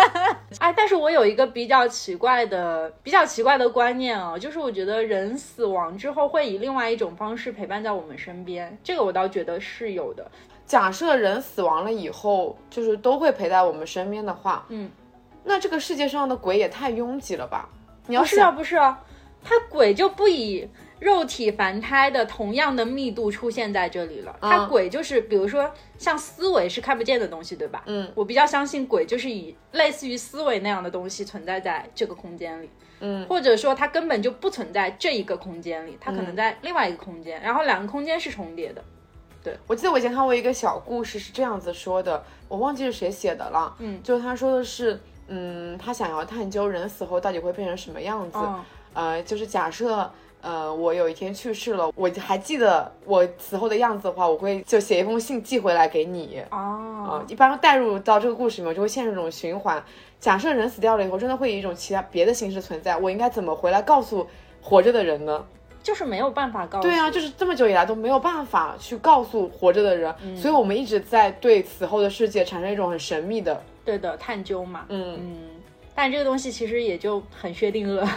[0.59, 10.29] 哎，但是我有一个比较奇怪的、比较奇怪的观念啊，就是我觉得人死亡之后会以另外一种方式陪伴在我们身边，这个我倒觉得是有的。
[10.65, 14.89] 假设人死亡了以后，就是都会陪在我们身边的话，嗯，
[15.43, 17.67] 那这个世界上的鬼也太拥挤了吧？
[18.07, 18.99] 你要是啊，不是啊，
[19.43, 20.67] 他鬼就不以。
[21.01, 27.81] 肉体凡胎的同样的密度出现在这里了，它鬼就是，比如说像思维是看不见的东西，对吧？
[27.87, 38.83] 嗯，我比较相信鬼就是以类似于思维那样的东西存在在这个空间里，嗯，或者说它根本就不存在这一个空间里，它可能在另外一个空间，然后两个空间是重叠的。
[39.43, 48.37] 对，我记得我以前看过一个小故事是这样子说的，我忘记是谁写的了，嗯，就是他说的是，嗯，他想要探究人死后到底会变成什么样子，
[48.93, 50.07] 呃，就是假设。
[50.41, 56.41] 呃，我有一天去世了，我还记得我死后的样子的话，我会就写一封信寄回来给你。
[56.49, 59.83] 哦，啊，一般带入到这个故事里面，就会陷入这种循环。
[60.19, 64.27] 假设人死掉了以后，真的会以一种其他别的形式存在，我应该怎么回来告诉
[64.61, 65.45] 活着的人呢？
[65.83, 66.87] 就是没有办法告诉。
[66.87, 74.85] 对啊，就是这么久以来都没有办法去告诉活着的人，所以我们一直在对死后的世界产生一种很神秘的，对的探究嘛。
[74.89, 75.37] 嗯嗯，
[75.95, 78.07] 但这个东西其实也就很薛定谔。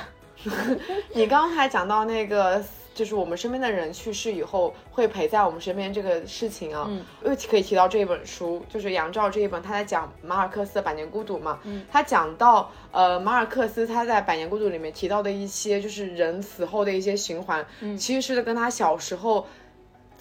[1.14, 2.62] 你刚才讲到那个，
[2.94, 6.88] 就是我们身边的人去世以后会陪在我们身边这个事情啊，
[7.24, 11.58] 又可以提到这一本书，就是杨照这一本，他在讲马尔克斯的《百年孤独》嘛。
[11.64, 17.64] 嗯，他讲到呃马尔克斯他在《百年孤独》里面提到的一些，就是人死后的一些循环，
[17.96, 19.46] 其实是跟他小时候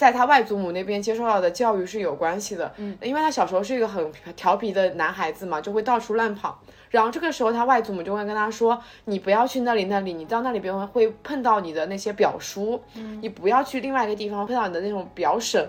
[0.04, 2.70] 在他外祖母那边接受到的教育是有关系的。
[2.76, 6.60] 嗯，因为他小时候是一个很调皮的男孩子嘛，就会到处乱跑。
[6.90, 12.80] 然后这个时候，他外祖母就会跟他说：“你不要去那里，那里你到那里边会碰到你的那些表叔，
[13.22, 15.66] 你不要去另外一个地方碰到你的那种表婶。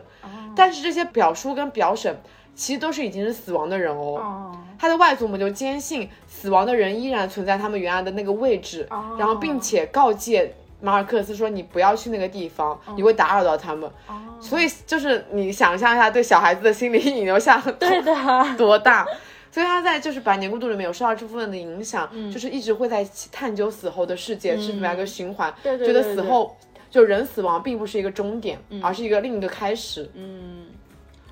[0.57, 2.15] 但是这些表叔跟表婶
[2.57, 4.53] 其实都是已经是死亡的人哦。
[4.77, 8.87] 他的外祖母就坚信死亡的人依然存在他们原来的那个位置，
[9.19, 10.53] 然后并且告诫
[10.85, 13.91] 马尔克斯说你不要去那个地方，你会打扰到他们。
[14.07, 18.15] 哦，所以就是你想象一下，对小孩子的心理阴影留下对的，
[18.59, 19.07] 多大？
[19.51, 26.55] 所以他在就是《百年孤独》里面有受到这部分的影响，嗯就是一直会在探究死后的世界是怎么样一个循环，对对觉得死后
[26.91, 30.11] 就人死亡并不是一个终点，而是一个另一个开始。
[30.15, 30.67] 嗯，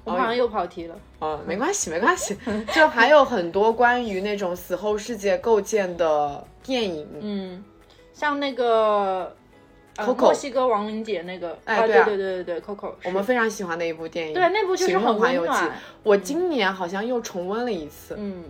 [0.05, 0.95] 我好像又跑题了。
[1.21, 2.39] 嗯，没关系，没关系。
[2.73, 7.65] 就还有很多关于那种死后世界构建的电影，嗯，
[8.15, 9.35] 像那个。
[9.97, 12.05] 呃 Coco 墨西哥亡灵节那个，啊，哎对啊。
[12.05, 14.35] 对对对对，Coco，我们非常喜欢的一部电影。
[14.35, 15.69] 对那部就是很温暖》。
[16.03, 18.45] 我今年好像又重温了一次，嗯，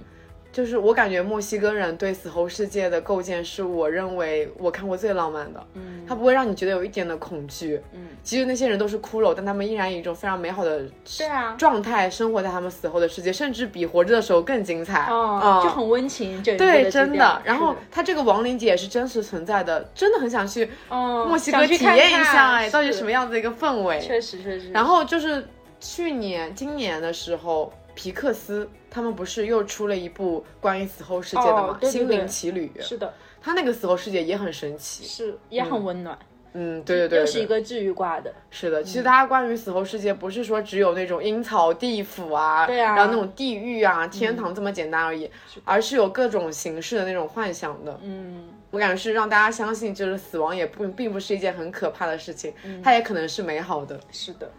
[0.52, 5.66] 就是我感觉墨西哥人对死后世界的构建是我认为我看过最浪漫的。
[5.72, 7.80] 嗯，他不会让你觉得有一点的恐惧。
[7.92, 10.82] 嗯，其实那些人都是骷髅，但他们依然以一种非常美好的
[11.18, 15.06] 对啊，状态生活在他们死后的世界，甚至比活着的时候更精彩。
[15.10, 17.40] 哦，嗯就很温情，对，真的。
[17.44, 23.98] 然后是它这个亡灵节也是真实存在的，真的很想去哦，墨西哥体验一下，看哎，到底什么样子的一个氛围？
[24.00, 24.70] 确实确实。
[24.70, 25.46] 然后就是
[25.80, 31.68] 去年、今年的时候，皮克斯他们不是又出了一部关于死后世界的吗？
[31.70, 32.70] 哦对对心灵奇旅》。
[32.83, 35.05] 是的，他那个死后世界也很神奇。
[35.05, 36.18] 是也很温暖，
[36.55, 38.33] 嗯，对对对又是一个治愈挂的。
[38.50, 45.31] 是的，其实大家关于死后世界，不是说只有那种阴曹地府啊，对啊然后那种地狱啊、天堂这么简单而已，
[45.64, 47.98] 而是有各种形式的那种幻想的。
[48.02, 52.52] 嗯，我感觉是让大家相信，就是死亡也不并不是一件很可怕的事情，
[52.83, 53.98] 它也可能是美好的。
[54.11, 54.50] 是的。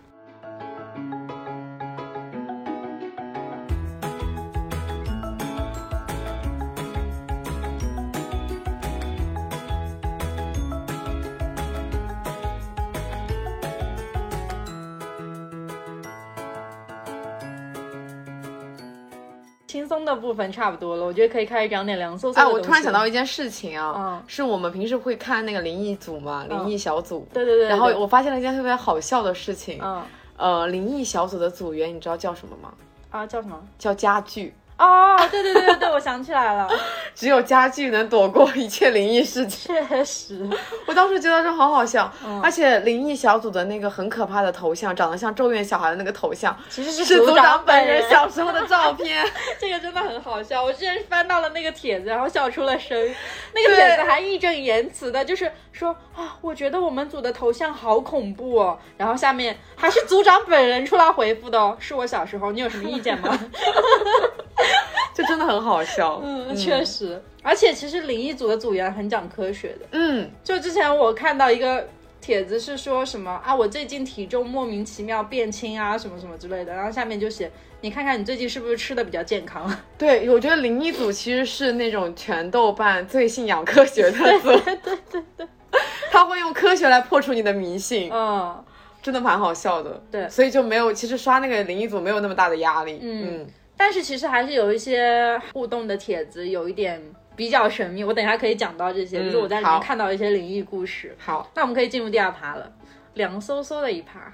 [20.16, 22.50] 的部分差不多了，我觉得可以开始讲点凉飕飕的。
[22.50, 27.28] 我突然想到一件事情啊，嗯是我们平时会看那个灵异组嘛，灵异小组。
[27.34, 30.02] 对对对，然后我发现了一件特别好笑的事情，嗯
[30.38, 32.74] 呃，灵异小组的组员你知道叫什么吗？
[33.12, 33.60] 啊叫什么？
[33.78, 34.54] 叫家具。
[34.78, 36.68] 哦，对对对对对，我想起来了，
[37.16, 39.88] 只有家具能躲过一切灵异事件。
[39.88, 40.50] 确实，
[40.88, 49.26] 我当时觉得这好好笑，嗯而且灵异小组的那个很可怕的头像，长得像咒怨小孩的那个头像，其实是是组长长本人人小时候的照片。
[49.60, 52.98] 这个真的很好笑，我之前翻到了那个帖子，然后笑出了声。
[53.54, 58.78] 那个帖子还义正言辞的，就是说啊，我觉得我们组的头像好恐怖哦。
[58.98, 63.40] 然后下面还是组长本人出来回复的哦，是我小时候，你有什么意见吗？
[65.14, 66.20] 就真的很好笑。
[66.24, 69.86] 嗯，确实，而且其实灵异组的组员很讲科学的。
[69.92, 71.88] 嗯，就之前我看到一个
[72.20, 79.70] 帖子是说什么啊，我最近体重莫名其妙变轻啊，什么什么之类的，然后下面就写你看看你最近是不是吃的比较健康？
[79.98, 85.48] 对，我觉得灵异组其实是那种全豆瓣最信仰科学的 组，对对对对，
[86.12, 88.64] 他会用科学来破除你的迷信，嗯。
[89.02, 90.02] 真的蛮好笑的。
[90.10, 93.00] 对所以就没有，其实刷那个灵异组没有那么大的压力。
[93.02, 93.48] 嗯嗯，
[93.84, 97.04] 但是其实还是有一些互动的帖子，有一点
[97.36, 98.02] 比较神秘。
[98.02, 101.14] 我等一下可以讲到这些，就是我在里面看到一些灵异故事。
[101.20, 102.72] 好，那我们可以进入第二趴了，
[103.16, 104.32] 凉飕飕的一趴。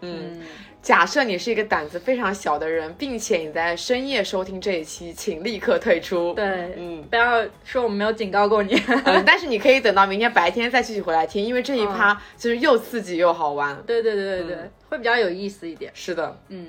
[0.00, 0.40] 嗯，
[0.80, 6.32] 假设你是一个胆子非常小的人，并且你在深夜收听这一期，请立刻退出。
[6.32, 8.74] 对，嗯不要说我们没有警告过你。
[9.04, 13.76] 嗯，但是你可以等到明天白天再继续回来听，因为这一趴就是又刺激又好玩。
[13.86, 15.92] 对对对对对，会比较有意思一点。
[15.94, 16.68] 是的，嗯，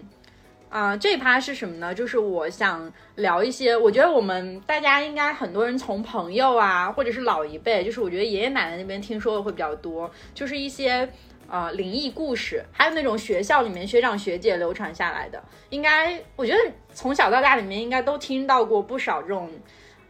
[0.70, 1.94] 啊、这一趴是什么呢？
[1.96, 11.10] 就是我想聊一些，我觉得我们大家应该很多人从朋友啊，或者是老一辈，就是我觉得爷爷奶奶那边听说的会比较多，就是一些
[11.50, 16.60] 呃灵异故事，还有那种学校里面学长学姐流传下来的，应该我觉得
[16.94, 19.50] 从小到大里面应该都听到过不少这种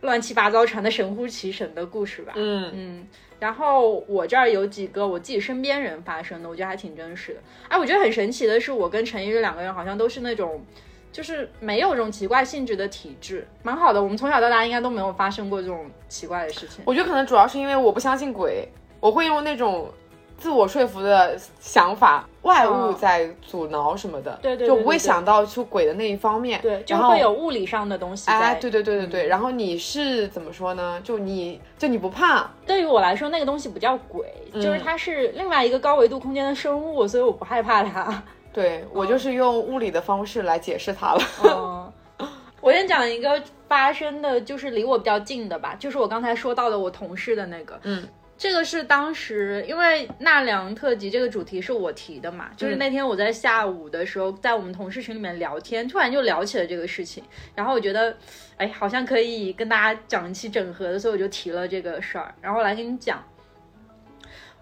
[0.02, 2.34] 乱七八糟传的神乎其神的故事吧。
[2.36, 3.08] 嗯嗯，
[3.40, 7.40] 然后我这儿有几个我自己身边人发生的，我觉得还挺真实的。
[7.68, 10.64] 哎，我觉得很神奇的是，我跟陈一日两个人好像都是那种，
[11.12, 14.02] 就是没有这种奇怪性质的体质，蛮好的。
[14.02, 16.84] 我们从小到大应该都没有发生过这种奇怪的事情。
[16.86, 18.68] 我觉得可能主要是因为我不相信鬼，
[19.00, 19.92] 我会用那种
[20.38, 26.62] 自我说服的想法，外物哦在阻挠什么的，对对对就不会想到出轨的那一方面。
[26.62, 28.34] 对，就会有物理上的东西在。
[28.34, 31.02] 哎，对对对对嗯对，然后你是怎么说呢？
[31.04, 38.24] 就你就你不怕，对于我来说，那个东西不叫鬼，嗯就是它是另外一个高维度空间的生物，所以我不害怕它。
[38.54, 41.22] 对我就是用物理的方式来解释它了。
[42.20, 42.28] 嗯，
[42.60, 47.80] 我先讲一个发生的，就是离我比较近的吧，就是我刚才说到的我同事的那个。
[47.84, 57.24] 嗯，这个是当时因为纳凉特辑这个主题是我提的嘛，就是那天我在下午的时候在我们同事群里面聊天，突然就聊起了这个事情，
[57.56, 58.16] 然后我觉得，
[58.58, 63.24] 哎，好像可以跟大家讲一期整合的，所以我就提了这个事儿，然后我来跟你讲。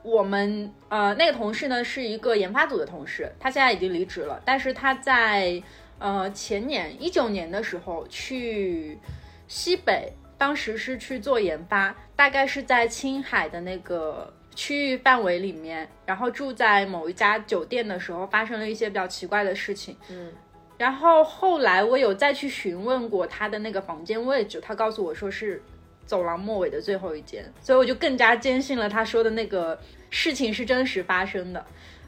[0.04, 5.60] 我们呃那个同事呢是一个研发组的同事，他现在已经离职了，但是他在
[5.98, 9.00] 呃前年一九年的时候去
[9.48, 19.96] 西北，当时是去做研发，大概是在青海的那个区域范围里面，然后住在某一家酒店的时候，发生了一些比较奇怪的事情。
[20.10, 20.32] 嗯，
[20.78, 25.62] 然后后来我有再去询问过他的那个房间位置，他告诉我说是
[26.06, 29.80] 走廊末尾的最后一间，所以我就更加坚信了他说的那个
[30.10, 31.66] 事情是真实发生的。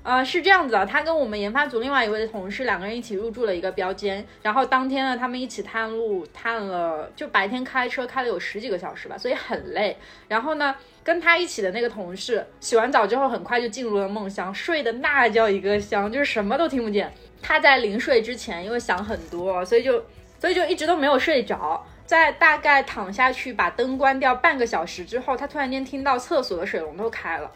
[0.07, 9.97] 呃，是这样子的，他跟我们研发组另外一位同事两个人一起入住了一个标间，然后当天呢，他们一起探路，探了就白天开车开了有十几个小时吧，所以很累。
[10.29, 17.11] 然后呢，跟他一起的那个同事洗完澡之后，很快就进入了梦乡，睡得那叫一个香，就是什么都听不见。
[17.41, 20.05] 他在临睡之前，因为想很多，所以就
[20.39, 21.85] 所以就一直都没有睡着。
[22.05, 27.51] 在大概躺下去把灯关掉半个小时之后，他突然间听到厕所的水龙头开了。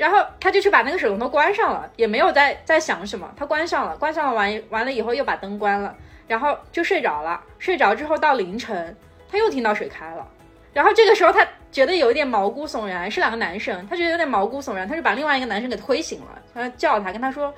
[0.00, 5.94] 然后他就去把那个水龙头关上了，也没有在在想什么，他关上了，关上了完完了以后又把灯关了，
[6.26, 7.38] 然后就睡着了。
[7.58, 8.96] 睡着之后到凌晨，
[9.30, 10.26] 他又听到水开了，
[10.72, 17.52] 然后这个时候他觉得有一点毛骨悚然，是两个男生，他觉得有点毛骨悚然，他就把另外一个男生给推醒了，他叫他跟他说，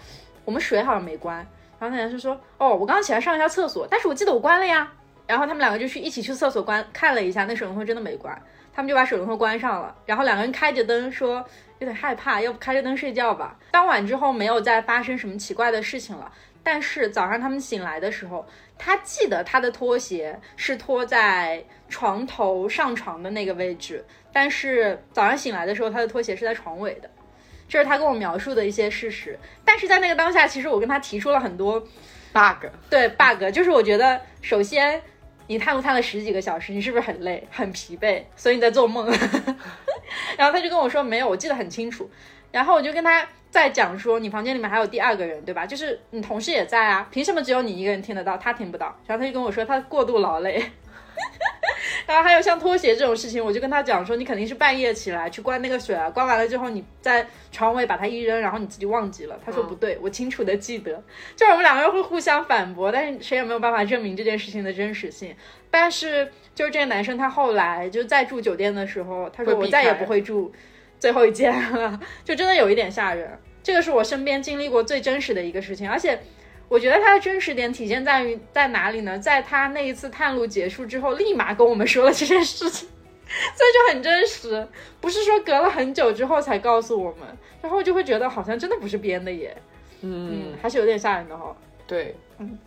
[0.45, 1.36] 我们水好像没关。
[1.78, 4.90] 然后那男生说，哦，我刚刚起来上一下厕所，但是我记得我关了呀。
[5.28, 8.36] 然后他们两个就去一起去厕所关看了一下，那水龙头真的没关，
[8.74, 11.45] 他们就把水龙头关上了，然后两个人开着灯说。
[11.83, 13.59] 有点害怕，要不开着灯睡觉吧。
[13.72, 16.30] 当晚之后没有再发生什么奇怪的事情了。
[16.62, 18.47] 但是早上他们醒来的时候，
[18.78, 27.11] 他记得他的拖鞋是拖在床头上床的那个位置，但是早上醒来的时候，他的拖鞋是在床尾的。
[27.68, 29.37] 这是他跟我描述的一些事实。
[29.64, 31.80] 但是在那个当下，其实我跟他提出了很多
[32.33, 32.66] bug。
[32.89, 35.03] 对 bug，就是我觉得首先。
[35.49, 38.22] 你探路探了十几个小时，你是不是很累、很疲惫？
[38.37, 39.07] 所以你在做梦。
[40.38, 42.10] 然后他就跟我说没有，我记得很清楚。
[42.50, 45.64] 然后我就跟他在讲说，你房间里面还有第二个人，对吧？
[45.66, 48.94] 就是你同事也在啊，凭什么只有你一个人听得到，他听不到？
[49.06, 50.70] 然后他就跟我说，他过度劳累。
[52.07, 59.38] 然后还有像拖鞋这种事情，我就跟他讲说，你肯定是半夜起来去关那个水啊，关完了之后你在床尾把它一扔，然后你自己忘记了。
[59.45, 61.03] 他说不对，我清楚的记得。
[61.36, 65.34] 就是我们两个人会互相反驳，但是谁也没有办法证明这件事情的真实性。
[65.70, 70.53] 但是就是这个男生他后来就在住酒店的时候，他说我再也不会住
[70.99, 73.38] 最后一间了， 就真的有一点吓人。
[73.62, 76.18] 这个是我身边经历过最真实的一个事情，而且。
[76.73, 79.18] 我觉得他的真实点体现在于在哪里呢？
[79.18, 82.89] 在他那一次探路结束之后，立马跟我们说了这件事情，
[83.29, 84.66] 所以就很真实，
[84.99, 87.29] 不是说隔了很久之后才告诉我们，
[87.61, 89.55] 然后就会觉得好像真的不是编的耶，
[90.01, 91.55] 嗯，还是有点吓人的哈。
[91.87, 92.59] 对，嗯。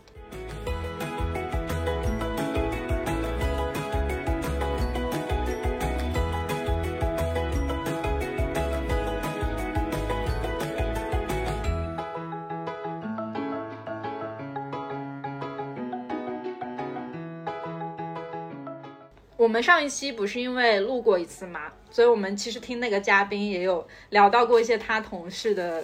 [19.45, 25.83] 我们上一期不是因为录过一次嘛，所以我们其实听那个嘉宾也有聊到过一些他同事的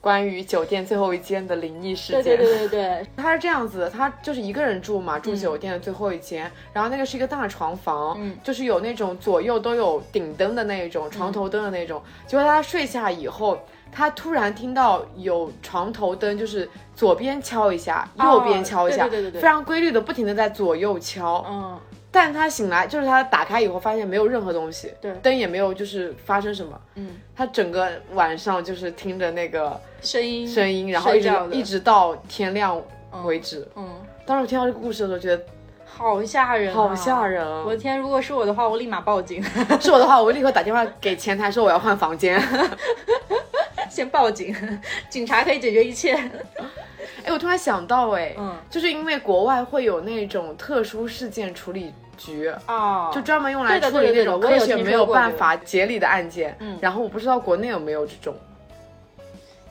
[0.00, 2.22] 关于酒店最后一间的灵异事件。
[2.22, 12.00] 对对对对对，他是这样子，他就是一个人住嘛，住酒店的最后一间，然后那个是一个大床房，嗯，就是有那种左右都有顶灯的那种床头灯的那种。
[12.28, 13.58] 结果他睡下以后，
[13.90, 21.80] 他突然听到有床头灯，就是左边敲一下，右边敲一下，对对对，非常规律的不停的在左右敲，嗯。
[22.12, 32.82] 但他醒来，就是他打开以后发现没有任何东西，对，灯也没有，就是发生什么，嗯，他整个晚上就是听着那个声音，声音，然后一直一直到天亮
[33.24, 33.88] 为止，嗯，
[34.26, 35.42] 当时我听到这个故事的时候，觉得
[35.86, 39.42] 好吓人，好吓人，我的天，如果是我的话，我立马报警，
[39.80, 42.42] 是我的话，我会立刻打电话给前台说我要换房间，
[43.88, 44.54] 先报警，
[45.10, 46.18] 警察可以解决一切。
[47.30, 56.56] 哎，我突然想到，哎，嗯，就是因为国外会有那种特殊事件处理局啊，就专门用来处理那种科学没有办法解理的案件。
[56.58, 58.34] 嗯，然后我不知道国内有没有这种，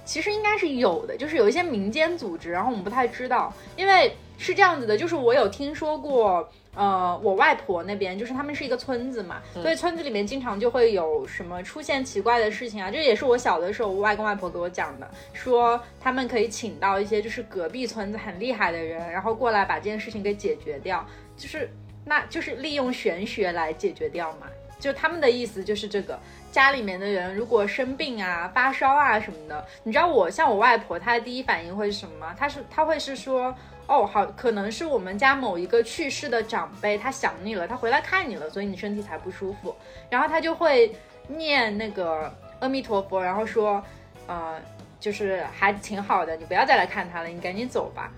[0.06, 6.50] 其实应该是有的，就是有一些民间组织，然后我们不太知道，因为是这样子的，就是我有听说过。
[6.76, 12.90] 呃，我外婆那边就是他们是一个村子嘛，所以村子里面经常就会有什么出现奇怪的事情啊。
[12.90, 21.70] 这也是我小的时候，我外公外婆给我讲的，说他们可以请到一些就是隔壁村子很厉害的人，然后过来把这件事情给解决掉，就是
[22.06, 24.48] 那就是利用玄学来解决掉嘛。
[24.80, 26.18] 就他们的意思就是这个，
[26.50, 32.36] 家里面的人如果生病啊、发烧啊什么的，你知道我像我外婆，她的第一反应会是什么吗？
[32.40, 33.54] 她是她会是说。
[33.90, 39.76] 哦，好，可能是我们家某一个去世的长辈，他想你了，他回来看你了，所以你身体才不舒服。
[40.12, 40.96] 然后他就会
[41.28, 43.84] 念那个阿弥陀佛，然后说，
[44.28, 44.62] 呃，
[45.00, 48.12] 就是还挺好的，你不要再来看他了，你赶紧走吧。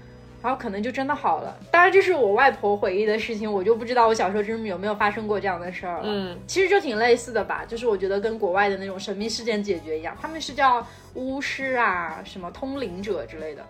[0.43, 1.55] 然后可能就真的好了。
[1.69, 6.03] 当然，这是我外婆回忆的事情，我就不知道我小时候真有没有发生过这样的事儿了。
[6.03, 13.65] 嗯，其实就挺类似的吧，就是我觉得跟国外的那种神秘事件解决一样，他们是叫巫师啊，什么通灵者之类的。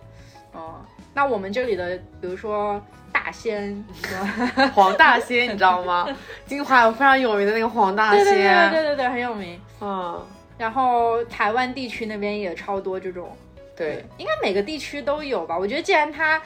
[0.54, 0.74] 嗯，
[1.14, 2.80] 那我们这里的，比如说
[3.12, 3.84] 大仙，
[4.74, 6.08] 黄大仙，你知道吗？
[6.46, 9.60] 金华有非常有名的那个黄大仙，对对对对对对，很有名。
[9.80, 10.20] 嗯，
[10.56, 13.36] 然后台湾地区那边也超多这种。
[13.76, 15.58] 对，应该每个地区都有吧？
[15.58, 16.40] 我觉得既然它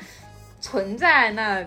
[0.61, 1.65] 存在，那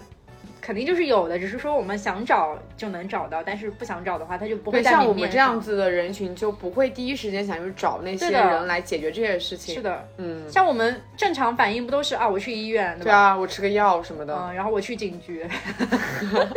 [0.62, 9.76] 肯定就是有的，只是说我们想找就能找到，但是不想找的话，他就不会像我们这样子的人群就不会第一时间想去找那些人来解决这些事情。
[9.76, 15.48] 是的，嗯，像我们正常反应不都是啊，我去医院，对啊，我吃个药什么的，嗯，然后我去警局，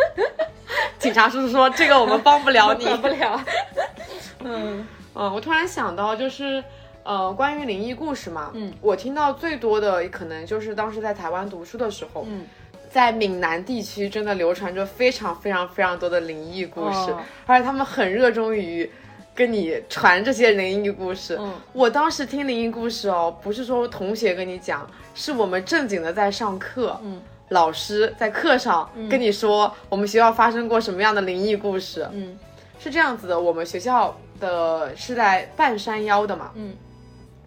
[0.99, 3.45] 警察叔叔说这个我们帮不了你， 帮不了。
[4.45, 4.87] 嗯。
[5.15, 6.63] 嗯，我突然想到就是。
[7.05, 12.47] 呃，关于灵异故事嘛，嗯，我听到最多的可能就是当时在台湾读书的时候，嗯，
[12.93, 17.15] 在闽南地区真的流传着非常非常非常多的灵异故事，
[17.47, 18.89] 而且他们很热衷于
[19.35, 21.39] 跟你传这些灵异故事。
[21.41, 32.39] 嗯，我当时听灵异故事哦，不是说同学跟你讲，是我们正经的在上课，嗯，老师在课上跟你说我们学校发生过什么样的灵异故事，嗯，
[32.79, 36.77] 是这样子的，我们学校的是在半山腰的嘛，嗯。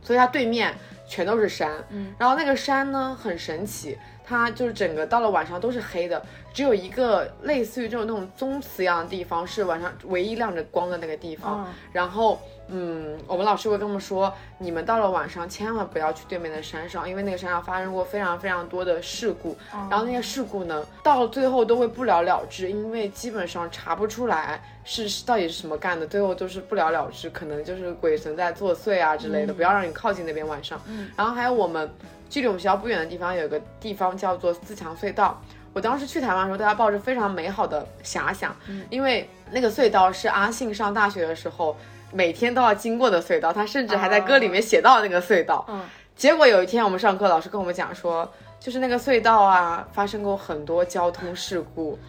[0.02, 0.72] 所以它对面
[1.08, 6.22] 全都是山，嗯，然后那个山呢很神奇，它就是整个到了晚上都是黑的，
[6.54, 12.40] 只有一个类似于这种那种宗祠一样的地方是晚上唯一亮着光的那个地方，然后。
[12.68, 19.56] 嗯，我们老师会跟我们说，你们到了晚上千万不要去对面的山上，因为那个山上发生过非常非常多的事故。
[19.88, 29.54] 然后那些事故呢，到最后都会不了了之，因为基本上查不出来是到底是什么干的，最后都是不了了之，可能就是鬼神在作祟啊之类的。
[29.54, 30.82] 不要让你靠近那边晚上。
[31.16, 31.88] 然后还有我们
[32.30, 35.42] 距离我们学校不远的地方有个地方叫做自强隧道。
[35.74, 38.56] 我当时去台湾的时候，大家抱着非常美好的遐想，
[38.90, 41.76] 因为那个隧道是阿信上大学的时候。
[42.14, 45.66] 每天都要经过的隧道，他甚至还在歌里面写到那个隧道。
[45.68, 45.84] 嗯，
[46.16, 52.00] 结果有一天我们上课，老师跟我们讲说，就是那个隧道啊，发生过很多交通事故。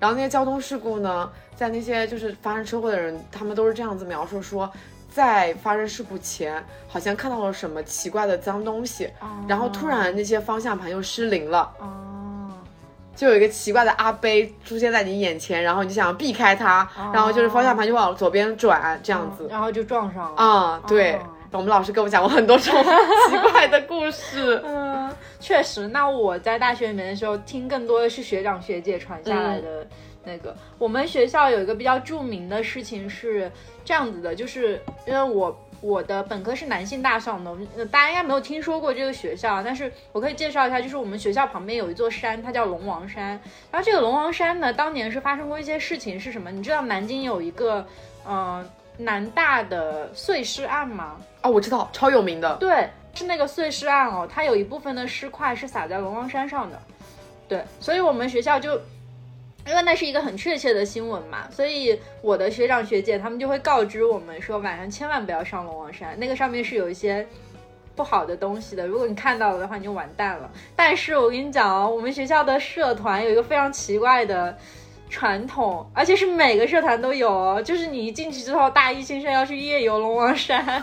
[0.00, 4.68] 然后那些交通事故呢，在那些就是发生车祸的人，他们都是这样子描述说，
[5.14, 9.10] 在发生事故前，好像看到了什么奇怪的脏东西，
[9.46, 11.70] 然后突然那些方向盘又失灵了。
[13.14, 20.42] 就有一个奇怪的阿杯出现在你眼前，然后你就想避开它，然后就是方向盘就往左边转这样子，然后就撞上了。
[20.42, 21.18] 啊，对，
[21.50, 24.60] 我们老师跟我讲过很多这种奇怪的故事。
[24.64, 25.86] 嗯，确实。
[25.88, 29.86] 那我在大学里面的时候，听更多的是学长学姐传下来的
[30.24, 30.56] 那个。
[30.78, 33.50] 我们学校有一个比较著名的事情是
[33.84, 35.56] 这样子的，就是因为我。
[35.82, 43.30] 我的本科是南信大校的，大家应该没有听说过这个学校，但是我可以介绍一下，就是我们学校旁边有一座山，它叫龙王山。
[43.68, 46.52] 然后这个龙王山呢，当年是发生过一些事情，是什么？
[46.52, 47.84] 你知道南京有一个，
[48.24, 48.64] 嗯，
[48.96, 51.16] 南大的碎尸案吗？
[51.40, 52.56] 啊，我知道，超有名的。
[52.60, 56.80] 对，是那个碎尸案哦，它有一部分的尸块是撒在龙王山上的。
[57.48, 58.80] 对，所以我们学校就。
[59.66, 67.26] 因为那是一个很确切的新闻嘛，所以我的学长学姐他们就会告知我们说，晚上千万不要上龙王山，那个上面是有一些
[67.94, 68.86] 不好的东西的。
[68.86, 70.50] 如果你看到了的话，你就完蛋了。
[70.74, 74.56] 但是我跟你讲哦，我们学校的社团有一个非常奇怪的
[75.08, 80.82] 传统，而且是每个社团都有哦，就是你一进去之后，大一新生要去夜游龙王山。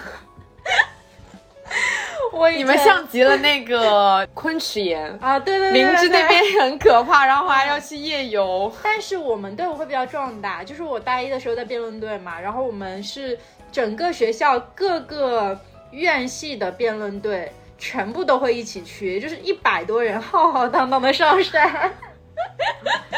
[2.31, 8.71] 我你们像极了那个昆池岩 啊，对对对，明知那边很可怕， 然后还要去夜游。
[8.83, 13.37] 但是我们队伍会比较壮大，就是我大一的时候在辩论队嘛，然后我们是
[13.71, 15.59] 整个学校各个
[15.91, 21.91] 院系的辩论队全部都会一起去，就是一百多人浩浩荡荡的上山。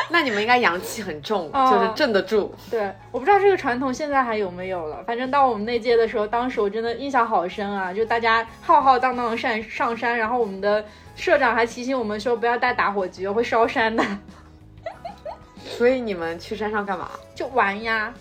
[0.09, 2.53] 那你们应该阳气很重，就是镇得住。
[2.69, 5.01] 对，我不知道这个传统现在还有没有了。
[5.05, 7.93] 反正到我们那届的时候，当时我真的印象好深啊！
[7.93, 10.83] 就大家浩浩荡荡的上上山，然后我们的
[11.15, 14.03] 社长还提醒我们说不要带打火机，会烧山的。
[15.63, 17.09] 所以你们去山上干嘛？
[17.33, 18.13] 就玩呀，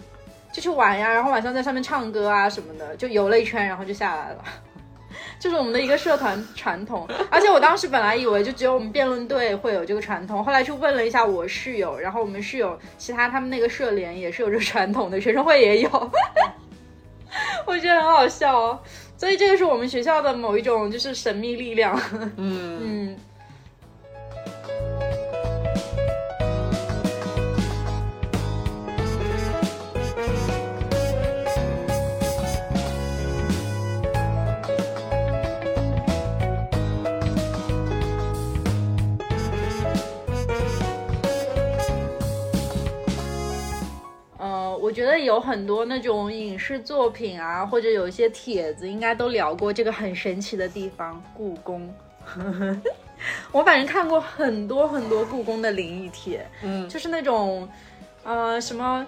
[0.52, 4.44] 就去玩呀，然后晚上在上面唱歌啊什么的，就游了一圈，然后就下来了。
[5.38, 16.10] 就是我们的一个社团传统，而且我当时本来以为就只有我们辩论队会有这个传统，后来去问了一下我室友，然后我们室友其他他们那个社联也是有这个传统的，学生会也有，
[17.66, 18.80] 我觉得很好笑哦，
[19.16, 22.00] 所以这个是我们学校的某一种就是神秘力量，
[22.36, 22.80] 嗯。
[22.82, 23.16] 嗯。
[44.90, 51.88] 我觉得有很多那种影视作品啊，或者有一些帖子，应该都聊过这个很神奇的地方——故宫。
[53.52, 57.68] 我反正看过很多很多故宫的灵异帖，嗯，就是那种，
[58.24, 59.06] 呃，什么，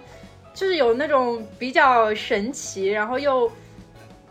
[0.53, 3.51] 就是有那种比较神奇，然后又。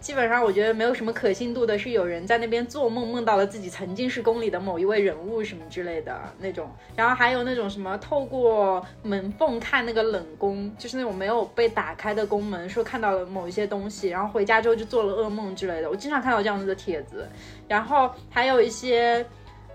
[0.02, 15.88] 基本上我觉得没有什么可信度的是有人在那边做梦，梦到了自己曾经是宫里的某一位人物什么之类的那种，然后还有那种什么透过门缝看那个冷宫，就是那种没有被打开的宫门，说看到了某一些东西，然后回家之后就做了噩梦之类的。
[15.88, 17.24] 我经常看到这样子的帖子，
[17.68, 19.24] 然后还有一些，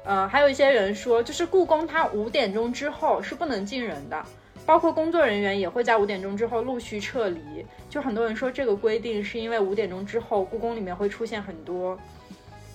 [0.03, 4.21] 呃，还有一些人说，就是故宫它五点钟之后是不能进人的。
[4.67, 7.65] 包括工作人员也会在五点钟之后陆续撤离。
[7.89, 11.97] 就很多人说这个规定是因为五点钟之后故宫里面会出现很多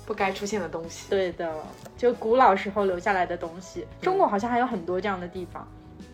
[0.07, 1.11] 不该出现的东西。
[1.11, 1.55] 对的，
[1.99, 3.87] 就古老时候留下来的东西。
[4.01, 5.69] 中国好像还有很多这样的地方，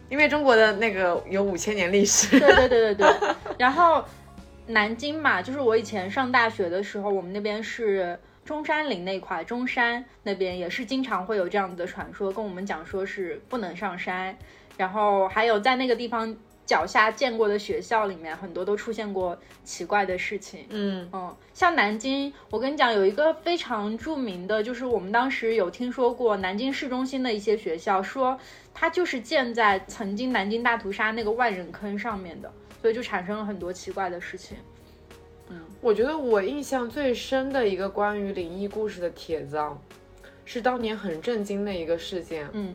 [0.08, 2.40] 因为中国的那个有五千年历史。
[2.40, 3.28] 对对对对对。
[3.56, 4.04] 然后
[4.66, 14.36] 南京嘛，就是我以前上大学的时候，我们那边是中山陵那块，中山那边也是经常会有这样子的传说，跟我们讲说是不能上山。
[14.78, 20.64] 然后还有在那个地方脚下见过的学校里面，很多都出现过奇怪的事情。
[20.70, 28.38] 嗯嗯，像南京，我跟你讲，有一个非常著名的，就是我们当时有听说过南京市中心的一些学校，说
[28.72, 34.56] 它就是建在曾经南京大屠杀那个万人坑上面的，所以就产生了很多奇怪的事情。
[35.48, 39.76] 嗯，我觉得我印象最深的一个关于灵异故事的帖子啊，
[40.44, 42.46] 是当年很震惊的一个事件。
[42.52, 42.74] 嗯。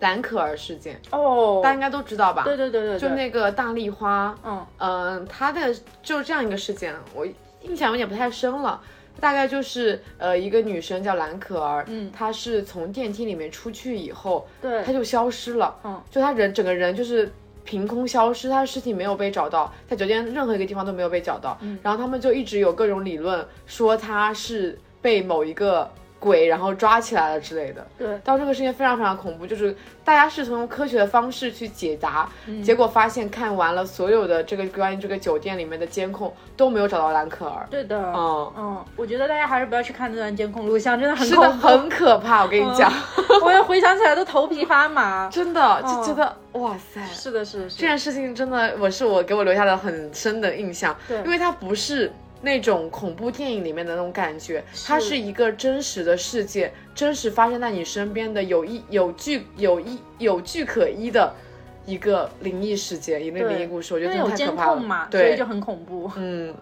[0.00, 2.42] 蓝可儿事件哦，大家应该都知道吧？
[2.44, 7.26] 对对对对，就那个大丽花，嗯嗯，他的就是这样一个事件，我
[7.62, 8.80] 印象有点不太深了。
[9.20, 17.30] 大概就是呃，一个女生叫蓝可儿，嗯，她是从电梯里面出去以后，对，她就消失了，嗯，就她人整个人就是
[17.64, 25.88] 凭空消失，她的尸体没有被找到，在酒店任何一个地方都没有被找到，嗯，然后他们就一直有各种理论说她是被某一个。
[26.24, 27.86] 鬼，然后抓起来了之类的。
[27.98, 32.26] 对，当这个事情非常非常恐怖，就是大家是从科学的方式去解答，
[32.64, 37.66] 结果发现看完了所有的这个关于这个酒店里面的监控都没有找到兰可儿。
[37.70, 42.42] 对的，嗯嗯，我觉得大家还是不要去看那段监控录像，真的很是的，很可怕。
[42.42, 42.90] 我跟你讲，
[43.42, 52.10] 我也回想起来都头皮发麻， 真的就觉得哇塞，是的，是的，这件事情真的我是我给我留下了很深的印象，对，因为它不是。
[52.44, 61.34] 那种恐怖电影里面的那种感觉，它是一个真实的世界，真实发生在你身边的有一有据有一有据可依的
[61.86, 65.08] 一个灵异事件，一个灵异故事，我觉得真的太可怕了。
[65.10, 66.10] 对，所以就很恐怖。
[66.16, 66.54] 嗯，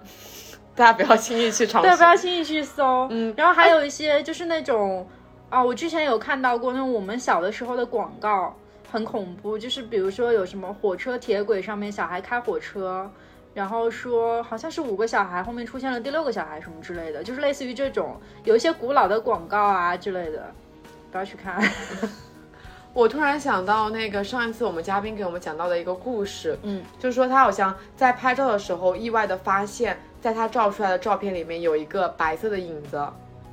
[0.74, 3.08] 大家不要轻易去尝试，对，不要轻易去搜。
[3.10, 5.06] 嗯，然后还有一些就是那种
[5.50, 8.56] 啊，我之前有看到过那种我们小的时候的广告，
[8.90, 13.10] 很恐怖，就是比如说有什么火车铁轨上面小孩开火车。
[13.54, 20.52] 然后说好像是五个小孩，后面出现了第六个小孩什么之类的，就是类似于这种有一些古老的广告啊之类的，
[21.10, 21.62] 不要去看。
[22.94, 33.02] 我突然想到那个上一次我们嘉宾给我们讲到的一个故事，嗯，就是说他好像在拍照的时候意外的发现，在他照出来的照片里面有一个白色的影子。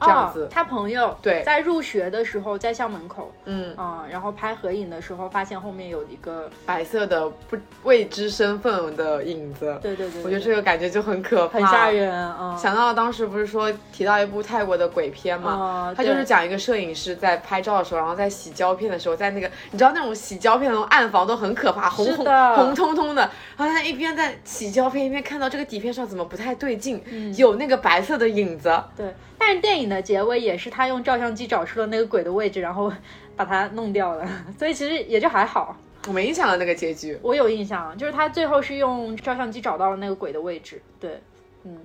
[0.02, 3.76] 这样子，他朋友对，在入学的时候在校门口，嗯。
[3.76, 12.58] 啊，然后拍合影的时候发现后面有一个白色的不未知身份的影子，对对对，我觉得这个感觉就很可怕，很吓人啊！
[12.58, 22.26] 想到当时不是说提到一部泰国的鬼片嘛，他就是讲一个摄影师在拍照的时候，然后在洗胶片的时候，在那个你知道那种洗胶片的那种暗房都很可怕，红红
[22.56, 23.22] 红彤彤的，
[23.56, 27.02] 然后他一边在洗胶片，一边看到这个底片上怎么不太对劲，
[27.38, 29.14] 有那个白色的影子，对。
[29.40, 32.92] 但是电影的结尾也是他用照相机找出了那个鬼的位置，然后
[33.36, 34.30] 把它弄掉了，
[34.60, 35.76] 所以其实也就还好。
[36.08, 40.82] 我没印象了那个结局，我有印象，就是他最后是用照相机找到了那个鬼的位置。
[41.00, 41.20] 对，
[41.64, 41.80] 嗯。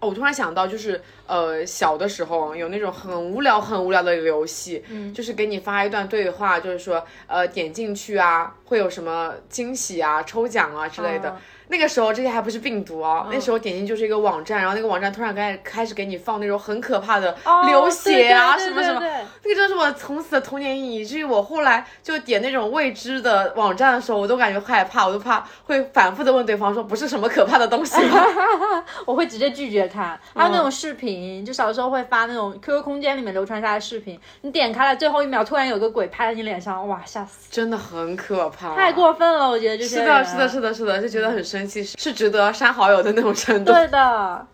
[0.00, 11.36] 哦，我突然想到，就是呃，小的时候有那种很无聊、很无聊的游戏，嗯，就是给你发一段对话，就是说呃，点进去啊，会有什么惊喜啊、抽奖啊之类的。
[11.68, 19.00] 那个时候这些还不是病毒哦，那时候点进就是一个网站，然后那个网站突然开开始给你放那种很可怕的流血啊什么什么，
[19.44, 28.24] 那个真是我从此的童年阴影，以至于我后来就点那种未知的网站的时候，我都感觉害怕，我都怕会反复的问对方说不是什么可怕的东西吗？
[29.04, 30.18] 我会直接拒绝看。
[30.34, 37.48] 还有那种视频，就小时候会发那种 QQ 空间里面流传下来的视频，你点开了最后一秒，突然有个鬼拍在你脸上，哇，吓死！
[37.50, 39.98] 真的很可怕，太过分了，我觉得这些。
[39.98, 43.72] 是的，是的，是的，是的，就觉得很生其实是值得删好友的那种程度。
[43.72, 44.46] 对的。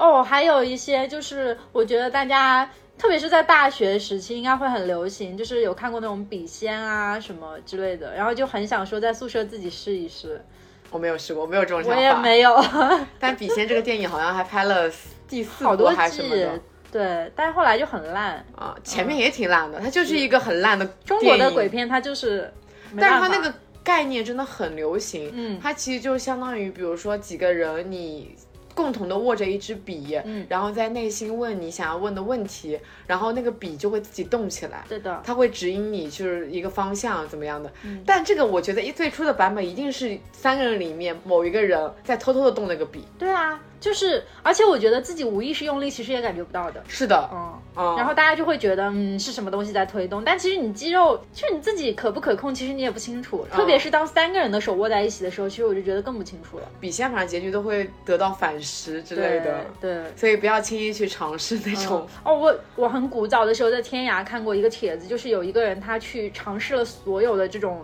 [0.00, 2.68] 哦还有一些就是我觉得大家
[3.00, 10.44] 特别是在大学时期，应该会很流行，就是有看过那种笔仙啊什么之类的，然后就很想说在宿舍自己试一试。
[10.90, 11.96] 我没有试过，我没有这种想法。
[11.96, 12.62] 我也没有。
[13.18, 14.90] 但笔仙这个电影好像还拍了
[15.26, 16.60] 第四部还是什么的。
[16.92, 22.52] 对，但是后来就很烂啊，前面也挺烂的，它就是一个很烂的中国的鬼片，它就是，
[22.98, 25.30] 但是它那个概念真的很流行。
[25.32, 28.36] 嗯，它其实就相当于，比如说几个人你。
[28.74, 37.70] 共同的握着一支笔，嗯，然后在内心问你想要问的问题，然后那个笔就会自己动起来，对的，它会指引你就是一个方向怎么样的。
[38.04, 43.04] 但这个我觉得一最初的版本一定是三个人里面某一个人在偷偷的动那个笔。
[43.18, 43.60] 对啊。
[43.80, 46.84] 就是，而且我觉得自己无意识用力，其实也感觉不到的。
[46.86, 47.96] 是的，嗯嗯。
[47.96, 50.22] 然后大家就会觉得，嗯，是什么东西在推动？
[50.22, 53.46] 但其实你肌肉，就是你自己可不可控，其实你也不清楚。
[53.50, 56.68] 特别是当三个人的手握在一起的时候，其实我就觉得更不清楚了。
[56.78, 60.02] 笔仙反正结局都会得到反噬之类的，对。
[60.14, 62.06] 所以不要轻易去尝试那种。
[62.22, 67.82] 哦，我我很古早的时候在天涯看过一个帖子，就是有一个人他去尝试了所有的这种。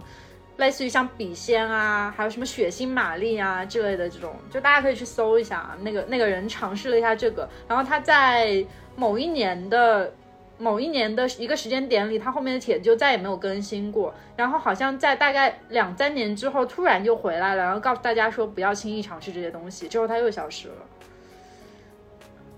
[0.56, 5.76] 类似于像笔仙啊，还有什么血腥玛丽啊之类的这种，就大家可以去搜一下。
[5.82, 8.64] 那个那个人尝试了一下这个，然后他在
[8.96, 10.12] 某一年的
[10.58, 14.14] 某一年的一个时间点里，他后面的帖子就再也没有更新过。
[14.34, 19.86] 然后好像在大概两三年之后，突然就回来了，然后告诉大家说不要轻易尝试这些东西。
[19.86, 20.74] 之后他又消失了，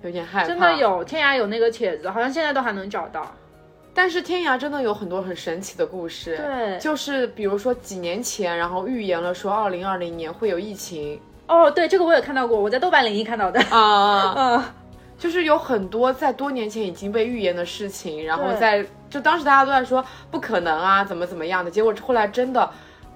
[0.02, 0.46] 有点害怕。
[0.46, 3.34] 真的有天涯有那个帖子，好像现在都还能找到。
[3.98, 11.20] 但是天涯真的有很多很神奇的故事，对，就是比如说几年前，然后预言了说二零二零年会有疫情。
[11.48, 13.60] 哦，对，这个我也看到过，我在豆瓣领域看到的。
[13.76, 14.64] 啊， 嗯，
[15.18, 22.70] 就是有很多在多年前已经被预言的事情，然后在就当时大家都在说不可能啊，怎么怎么样的，结果后来真的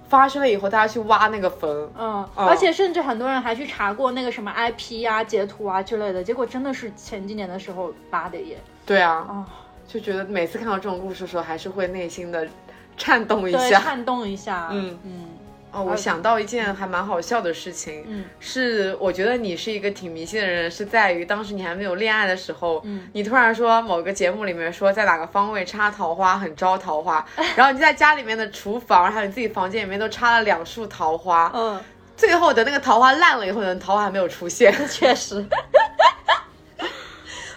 [0.09, 8.59] 发生了以后，大家去挖那个坟，嗯，而且甚至很多人还去查过那个什么 IP 啊、截图啊之类的，结果真的是前几年的时候发的耶。
[8.85, 9.47] 对啊，啊。
[9.93, 12.49] 就觉得每次看到这种故事的时候，还是会内心的
[12.97, 14.69] 颤动一下，颤动一下。
[14.71, 15.29] 嗯嗯。
[15.71, 27.25] 哦，我想到一件还蛮好笑的事情，嗯，是我觉得你是一个挺迷信的人，是在于当时你还没有恋爱的时候，嗯，你突然说某个节目里面说在哪个方位插桃花很招桃花，
[27.57, 31.81] 然后你在家里面的厨房还有你自己房间里面都插了两束桃花，嗯，
[32.19, 35.43] 最后的那个桃花烂了以后，呢，桃花还没有出现，确实。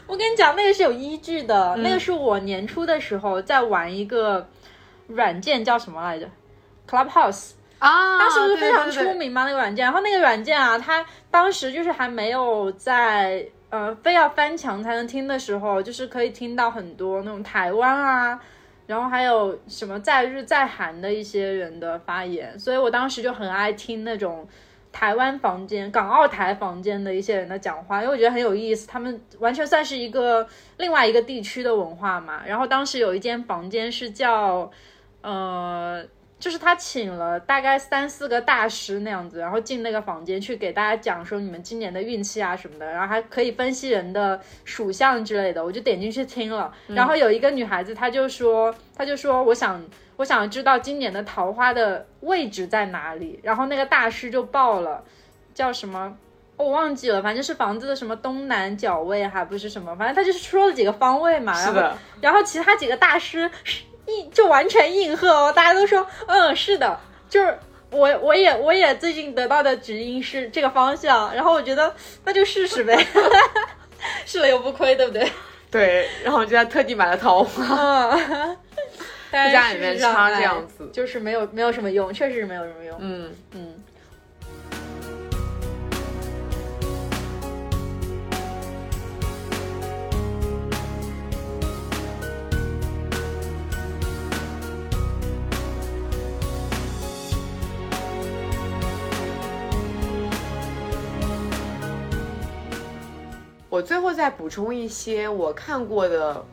[0.08, 1.76] 我跟你讲，那个是有依据的。
[1.78, 4.48] 那个是我年初的时候在玩一个
[5.08, 6.30] 软件，叫什么来着
[6.88, 9.46] ？Clubhouse 啊，当时不是非常出名嘛？
[9.46, 18.40] 那个软件，然后那个软件啊，它当时就是还没有在呃非要翻墙才能听的时候，就是可以听到很多那种台湾啊，
[18.86, 24.48] 然后还有什么在日在韩的一些人的发言，所以我当时就很爱听那种。
[24.96, 32.42] 台湾房间、港澳台房间的一些人的讲话，因为我觉得很有意思，他们完全算是一个另外一个地区的文化嘛。
[32.48, 34.72] 然后当时有一间房间是叫，
[35.20, 36.02] 呃，
[36.40, 45.62] 就是他请了大概三四个大师那样子，然后进那个房间去给大家讲说你们今年的运气啊什么的，然后还可以分析人的属相之类的。
[45.62, 49.84] 我就点进去听了，然后有一个女孩子，她就说，她就说，我想。
[50.18, 55.04] 我想知道今年的桃花的位置在哪里，然后那个大师就报了，
[55.54, 56.16] 叫什么
[56.58, 61.54] 我忘记了，反正是房子的什么东南角位，还不是什么，反正他就是说了几个方位嘛。
[61.60, 63.50] 然后，然后其他几个大师
[64.06, 66.98] 应就完全应和哦，大家都说嗯是的，
[67.28, 67.58] 就是
[67.92, 71.94] 我我也我也最近得到的指引是这个方向，然后我觉得
[72.24, 72.96] 那就试试呗，
[74.26, 75.30] 试了又不亏，对不对？
[75.70, 78.18] 对，然后我就在特地买了桃花。
[79.36, 82.98] 在家里面插这样子，就是没有没有什么用，确实是没有什么用。
[83.02, 83.76] 嗯嗯。
[103.70, 106.46] 我最后再补充一些我看过的。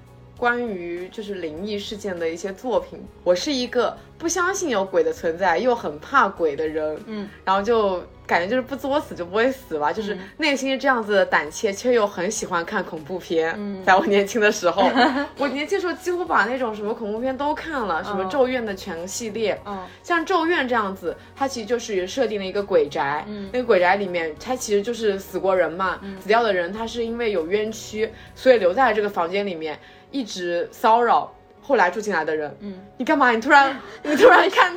[0.43, 13.55] 关于就是灵异事件的一些作品，我是一个不相信有鬼的存在，又很怕鬼的人，嗯，然后就感觉就是不作死就不会死吧，就是内心是这样子的胆怯，却又很喜欢看恐怖片。
[13.57, 14.83] 嗯，在我年轻的时候，
[15.39, 29.79] 我年轻时候几乎把那种什么恐怖片都看了，什么咒怨的全系列，嗯，像咒怨这样子，它其实就是设定了一个鬼宅，嗯，那个鬼宅里面，它其实就是死过人嘛，死掉的人他是因为有冤屈，所以留在了这个房间里面。
[30.13, 33.31] 一直骚扰后来住进来的人，嗯，你干嘛？
[33.33, 34.73] 你突然， 你突然看，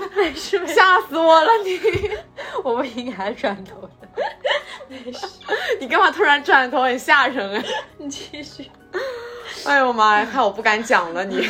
[0.66, 1.50] 吓死我了！
[1.64, 1.80] 你，
[2.64, 4.08] 我不应该转头的，
[4.88, 5.28] 没 事
[5.80, 7.64] 你干嘛突然转头很吓人哎？
[7.98, 8.72] 你继续。
[9.66, 11.48] 哎呦妈呀，害我不敢讲了你。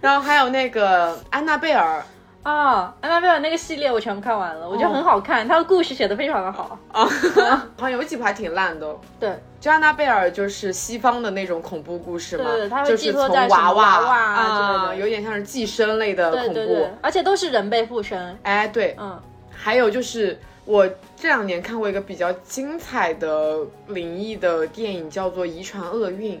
[0.00, 2.02] 然后还有那个安娜贝尔
[2.42, 7.04] 啊，安娜贝尔那个系列我全部看完了，我觉得很好看，它的故事写的非常的好啊。
[7.76, 8.96] 好像有几部还挺烂的。
[9.20, 18.38] 对，就安娜贝尔就是西方的那种恐怖故事嘛，就是从娃娃啊，有点像是寄生类的恐怖，而且都是人被附身。
[18.42, 19.20] 哎，对，嗯，
[19.50, 23.58] 还有就是我这两年看过一个比较精彩的
[23.88, 26.36] 灵异的电影，叫做《遗传厄运》。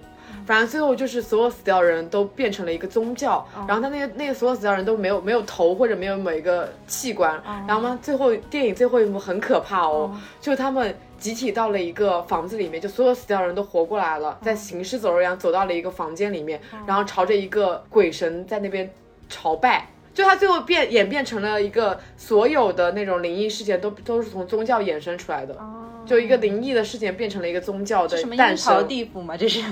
[0.48, 18.90] 反正最后就是所有死掉的人都变成了一个宗教，然后他那个那个所有死掉人都没有没有头或者没有某一个器官，然后呢最后电影最后一幕很可怕哦，就他们集体到了一个房子里面，就所有死掉的人都活过来了，在行尸走肉一样走到了一个房间里面，然后朝着一个鬼神在那边
[19.28, 19.86] 朝拜。
[20.14, 25.56] 就他最后变演变成了一个所有的那种灵异事件都都是从宗教衍生出来的，
[26.04, 28.88] 就一个灵异的事件变成了一个宗教的诞生。
[28.88, 29.62] 地府嘛，这是。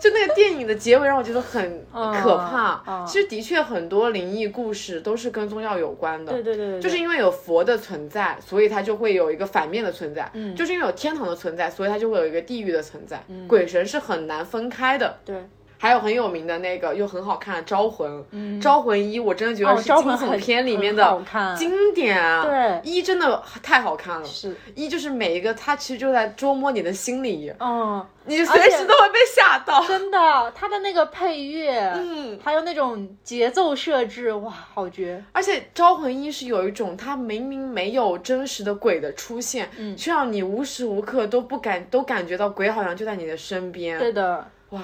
[0.00, 3.04] 就那个电影的结尾让我觉得很 可怕。
[3.06, 6.32] 其实的确很多灵异故事都是跟宗教有关的。
[6.32, 6.80] 对对对。
[6.80, 10.28] 就是因为有佛的存在，所以它就会有一个反面的存在。
[10.32, 10.56] 嗯。
[10.56, 13.22] 就是因为有天堂的存在，所以它就会有一个地狱的存在。
[13.28, 13.46] 嗯。
[13.46, 15.18] 鬼神是很难分开的。
[15.24, 15.36] 对。
[15.82, 18.12] 还有很有名的那个又很好看的《招魂》，
[18.60, 21.24] 《招魂一》我真的觉得是惊悚片里面的
[21.56, 22.44] 经典啊！
[22.44, 24.26] 对，一真的太好看了。
[24.26, 29.82] 是一就是每一个它其实就在捉摸你的心理，嗯，你随时都会被吓到。
[29.86, 35.24] 真的，它的那个配乐，嗯，还有那种节奏设置，哇，好绝！
[35.32, 43.98] 而且《招魂一》是有一种它明明没有真实的鬼的出现，嗯，却让你无时无刻都不感都感觉到鬼好像就在你的身边。
[43.98, 44.82] 对的，哇。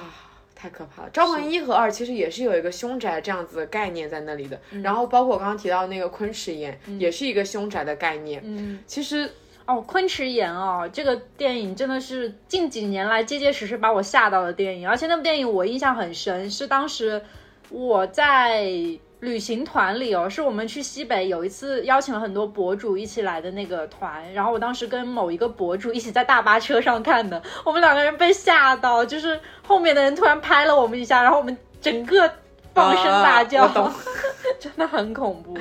[0.59, 1.09] 太可怕了！
[1.11, 8.41] 招魂一和二其实也是有一个凶宅这样子的概念在那里的，然后包括我刚刚提到那个昆池岩，也是一个凶宅的概念。
[8.43, 9.29] 嗯，其实
[9.67, 17.21] 哦，昆池岩哦，这个电影真的是近几年来结结实实把我吓到的电影，而且那部电影我印象很深，是当时
[17.69, 18.65] 我在。
[19.21, 32.31] 旅行团里哦，是我们去西北有一次邀请了很多博主一起来的那个团，然后我当时跟某一个博主一起在大巴车上看的，我们两个人被吓到，就是后面的人突然拍了我们一下，然后我们整个
[32.75, 33.67] 放声大叫，
[34.59, 35.57] 真的很恐怖。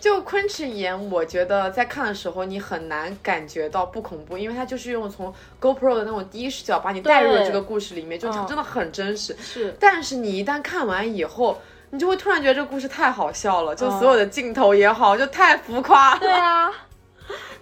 [0.00, 9.36] 就昆池岩，我觉得在看的时候你很难感觉到不恐怖，因为它就是用从 GoPro 的那种第一视角把你带入了这个故事里面，就真的很真实。
[9.38, 11.58] 是，但是你一旦看完以后。
[11.94, 16.18] 你就会突然觉得这个故事太好笑了，就所有的镜头也好，就太浮夸。
[16.18, 16.68] 对啊，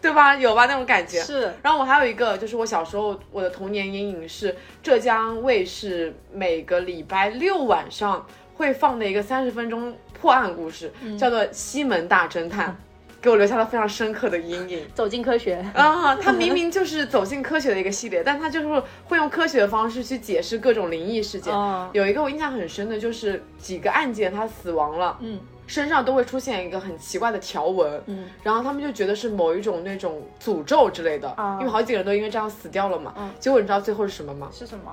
[0.01, 0.35] 对吧？
[0.35, 1.21] 有吧那种感觉。
[1.21, 1.53] 是。
[1.63, 8.25] 然后我还有一个，就是我小时候我的童年阴影是浙江卫视每个礼拜六晚上
[8.55, 12.71] 会放的一个三十分钟破案故事，叫做《西门大侦探》。
[13.23, 14.85] 给我留下了非常深刻的阴影。
[14.93, 21.55] 走进科学啊，它明明就是走进科学的一个系列，但它就是会用科学的方式去解释各种灵异事件。
[21.93, 33.15] 有一个我印象很深的，就是几个案件他死亡了，嗯，身上都会出现一个很奇怪的条纹，嗯，然后他们就觉得是某一种那种诅咒之类的，因为好几个人都因为这样死掉了嘛。
[33.39, 34.49] 结果你知道最后是什么吗？
[34.53, 34.93] 是什么？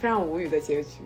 [0.00, 0.98] 非常无语的结局，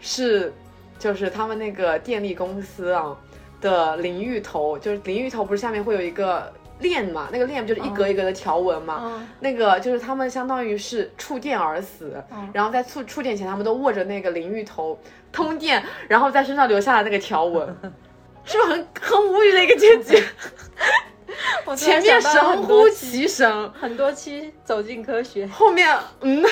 [0.00, 0.52] 是
[0.98, 3.16] 就是他们那个电力公司啊。
[3.60, 7.28] 的淋浴头就是淋浴头，不是下面会有一个链嘛？
[7.32, 9.26] 那个链不就是一格一格的条纹嘛？
[9.40, 14.98] 那个就是他们相当于是触电而死，然后在触触电前，他们都握着那个淋浴头
[15.32, 17.66] 通电，然后在身上留下了那个条纹，
[18.44, 20.22] 是不是很很无语的一个结局？
[21.76, 26.42] 前面神乎其神，很多期走进科学，后面嗯，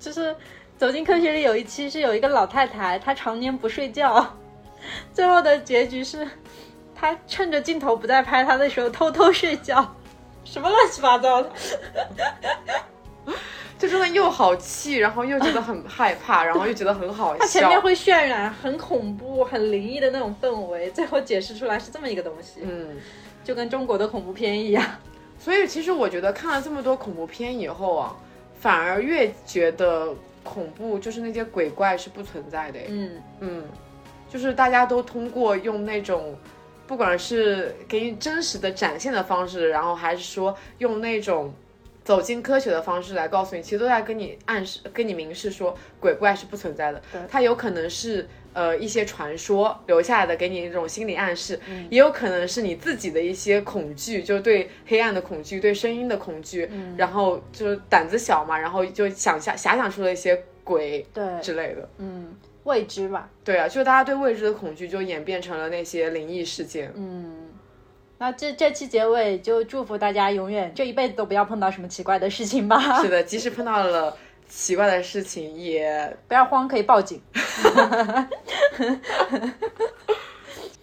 [0.00, 0.34] 就是
[0.76, 4.26] 走进科学里有一期是有一个老太太，她常年不睡觉。
[5.12, 6.26] 最后的结局是，
[6.94, 9.96] 他趁着镜头不在拍他的时候偷偷睡觉，
[10.44, 11.50] 什么乱七八糟的，
[13.78, 17.38] 就真的又好气，然后又觉得很害怕，然后又觉得很好笑。
[17.38, 22.96] 他前面会渲染很恐怖、很灵异的那种氛围，最后解释出来是这么一个东西，嗯，
[23.44, 24.84] 就跟中国的恐怖片一样。
[25.38, 28.16] 所以其实我觉得看了这么多恐怖片以后啊，
[28.58, 30.12] 反而越觉得
[30.42, 32.80] 恐怖就是那些鬼怪是不存在的。
[32.88, 33.64] 嗯嗯。
[34.28, 36.36] 就是大家都通过用那种，
[36.86, 41.52] 不管是给你真实的展现的方式，然后还是说用那种
[42.04, 47.02] 走进科学的方式来告诉你，其实都在跟你暗示、跟你明示说鬼怪是不存在的。
[47.28, 51.58] 它有可能是呃一些传说留下来的，给你一种心理暗示，
[51.90, 62.34] 也有可能是你自己的一些恐惧，就是对黑暗的恐惧、对声音的恐惧，然后就是胆子小嘛，然后就想象遐想出了一些鬼对之类的，嗯。
[62.64, 66.92] 未知吧，对啊，就大家对未知的恐惧，就演变成了那些灵异事件。
[66.94, 67.48] 嗯，
[68.18, 72.78] 那这这期结尾就祝福大家永远这一辈子都不要碰到什么奇怪的事情吧。
[73.00, 74.16] 是的，即使碰到了
[74.48, 77.22] 奇怪的事情，也不要慌，可以报警。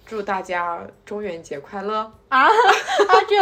[0.05, 2.51] 祝大家中元节快乐啊啊
[3.27, 3.35] 这。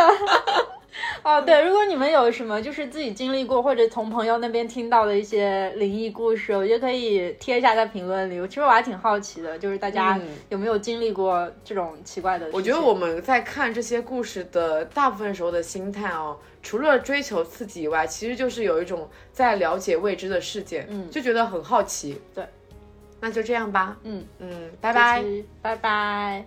[1.23, 8.47] 哦，对，如果你们有什么就是自己经历过或者从朋友那边听到的一些灵异故事，我觉得可以贴一下在评论里。
[8.47, 10.19] 其实我还挺好奇的，就是大家
[10.49, 12.49] 有没有经历过这种奇怪的？
[12.53, 22.21] 我觉得我们在看这些故事的大部分时候的心态哦，除了追求刺激以外，其实就是有一种在了解未知的世界，嗯，就觉得很好奇。
[22.35, 22.45] 对，
[23.19, 23.97] 那就这样吧。
[24.03, 25.23] 嗯嗯，拜拜，
[25.61, 26.45] 拜拜。